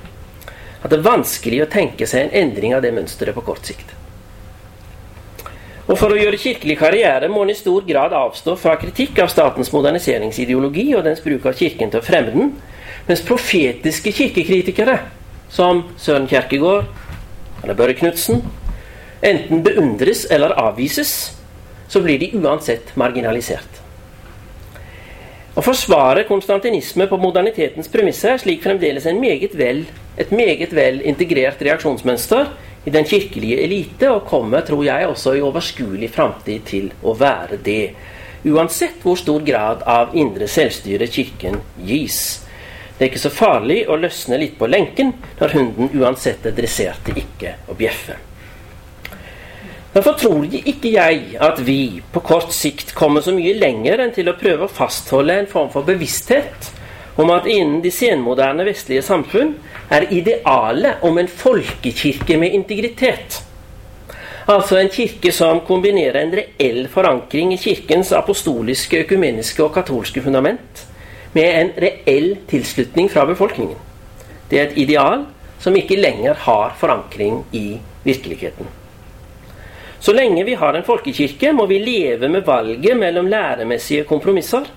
at 0.84 0.92
det 0.92 1.00
er 1.00 1.08
vanskelig 1.08 1.64
å 1.64 1.70
tenke 1.72 2.06
seg 2.06 2.26
en 2.26 2.36
endring 2.44 2.76
av 2.76 2.84
det 2.84 2.92
mønsteret 2.94 3.34
på 3.34 3.46
kort 3.48 3.66
sikt. 3.66 3.93
Og 5.84 5.98
For 6.00 6.14
å 6.14 6.16
gjøre 6.16 6.40
kirkelig 6.40 6.78
karriere 6.80 7.28
må 7.28 7.42
en 7.44 7.52
i 7.52 7.58
stor 7.58 7.84
grad 7.84 8.14
avstå 8.16 8.54
fra 8.56 8.78
kritikk 8.80 9.18
av 9.20 9.28
statens 9.32 9.68
moderniseringsideologi 9.74 10.86
og 10.96 11.04
dens 11.04 11.20
bruk 11.20 11.44
av 11.50 11.58
Kirken 11.58 11.92
til 11.92 12.00
å 12.00 12.06
fremme 12.06 12.32
den, 12.32 12.54
mens 13.04 13.24
profetiske 13.26 14.14
kirkekritikere, 14.16 14.96
som 15.52 15.82
Søren 16.00 16.28
Kjerkegaard 16.30 16.88
eller 17.62 17.76
Børre 17.76 17.96
Knutsen, 17.98 18.40
enten 19.24 19.60
beundres 19.64 20.24
eller 20.32 20.56
avvises, 20.60 21.34
så 21.88 22.00
blir 22.00 22.18
de 22.22 22.32
uansett 22.40 22.94
marginalisert. 22.96 23.80
Å 25.54 25.62
forsvare 25.62 26.24
konstantinisme 26.26 27.06
på 27.06 27.20
modernitetens 27.20 27.92
premisser 27.92 28.32
er 28.32 28.40
slik 28.42 28.64
fremdeles 28.64 29.04
meget 29.20 29.52
vel, 29.54 29.84
et 30.16 30.32
meget 30.34 30.72
vel 30.74 31.02
integrert 31.06 31.60
reaksjonsmønster 31.62 32.48
i 32.84 32.92
den 32.92 33.06
kirkelige 33.08 33.62
elite, 33.64 34.10
og 34.10 34.26
kommer, 34.28 34.60
tror 34.60 34.84
jeg, 34.84 35.08
også 35.08 35.34
i 35.34 35.42
overskuelig 35.44 36.10
framtid 36.12 36.66
til 36.68 36.90
å 37.02 37.14
være 37.16 37.58
det. 37.64 37.94
Uansett 38.44 39.00
hvor 39.02 39.16
stor 39.16 39.40
grad 39.44 39.86
av 39.88 40.12
indre 40.16 40.48
selvstyre 40.50 41.08
Kirken 41.08 41.62
gis. 41.80 42.18
Det 42.98 43.06
er 43.06 43.10
ikke 43.10 43.24
så 43.24 43.32
farlig 43.32 43.80
å 43.88 43.96
løsne 43.98 44.36
litt 44.38 44.58
på 44.58 44.68
lenken 44.70 45.14
når 45.40 45.56
hunden 45.56 45.90
uansett 45.96 46.44
er 46.46 46.54
dressert 46.54 47.00
til 47.06 47.24
ikke 47.24 47.56
å 47.72 47.74
bjeffe. 47.78 48.18
Derfor 49.94 50.16
tror 50.18 50.46
ikke 50.50 50.90
jeg 50.90 51.36
at 51.42 51.60
vi 51.62 52.02
på 52.12 52.20
kort 52.26 52.52
sikt 52.54 52.92
kommer 52.98 53.22
så 53.22 53.32
mye 53.34 53.54
lenger 53.56 54.02
enn 54.02 54.14
til 54.14 54.30
å 54.30 54.36
prøve 54.38 54.66
å 54.66 54.72
fastholde 54.72 55.36
en 55.40 55.50
form 55.50 55.70
for 55.70 55.86
bevissthet 55.86 56.70
om 57.22 57.30
at 57.30 57.46
innen 57.46 57.80
de 57.82 57.92
senmoderne 57.94 58.66
vestlige 58.66 59.04
samfunn 59.06 59.54
er 59.90 60.06
idealet 60.12 61.02
om 61.04 61.18
en 61.18 61.28
folkekirke 61.28 62.38
med 62.40 62.54
integritet. 62.56 63.42
Altså 64.46 64.76
en 64.76 64.90
kirke 64.92 65.32
som 65.32 65.62
kombinerer 65.64 66.20
en 66.20 66.34
reell 66.36 66.84
forankring 66.92 67.54
i 67.54 67.60
kirkens 67.60 68.12
apostoliske, 68.12 69.04
økumeniske 69.06 69.64
og 69.64 69.72
katolske 69.74 70.20
fundament 70.24 70.84
med 71.34 71.60
en 71.60 71.72
reell 71.80 72.34
tilslutning 72.50 73.08
fra 73.10 73.24
befolkningen. 73.26 73.78
Det 74.50 74.60
er 74.60 74.68
et 74.68 74.78
ideal 74.84 75.24
som 75.58 75.76
ikke 75.76 75.96
lenger 75.96 76.36
har 76.44 76.74
forankring 76.78 77.44
i 77.56 77.80
virkeligheten. 78.04 78.68
Så 79.98 80.12
lenge 80.12 80.44
vi 80.44 80.54
har 80.60 80.76
en 80.76 80.84
folkekirke, 80.84 81.52
må 81.52 81.64
vi 81.66 81.78
leve 81.80 82.28
med 82.28 82.44
valget 82.44 82.96
mellom 82.96 83.26
læremessige 83.26 84.04
kompromisser 84.04 84.68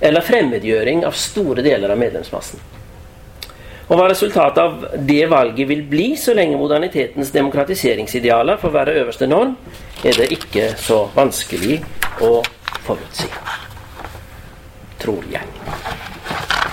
eller 0.00 0.20
fremmedgjøring 0.20 1.06
av 1.08 1.16
store 1.16 1.64
deler 1.64 1.94
av 1.94 1.98
medlemsmassen. 1.98 2.60
Og 3.88 3.96
hva 3.96 4.08
resultatet 4.10 4.60
av 4.60 5.04
det 5.08 5.22
valget 5.32 5.68
vil 5.70 5.80
bli 5.88 6.10
så 6.20 6.34
lenge 6.36 6.58
modernitetens 6.60 7.32
demokratiseringsidealer 7.32 8.60
får 8.60 8.74
være 8.74 8.96
øverste 9.00 9.28
norm, 9.30 9.54
er 10.04 10.18
det 10.20 10.28
ikke 10.36 10.74
så 10.76 11.06
vanskelig 11.16 11.80
å 12.24 12.42
forutsi. 12.84 13.30
Tror 15.00 15.24
jeg. 15.32 15.44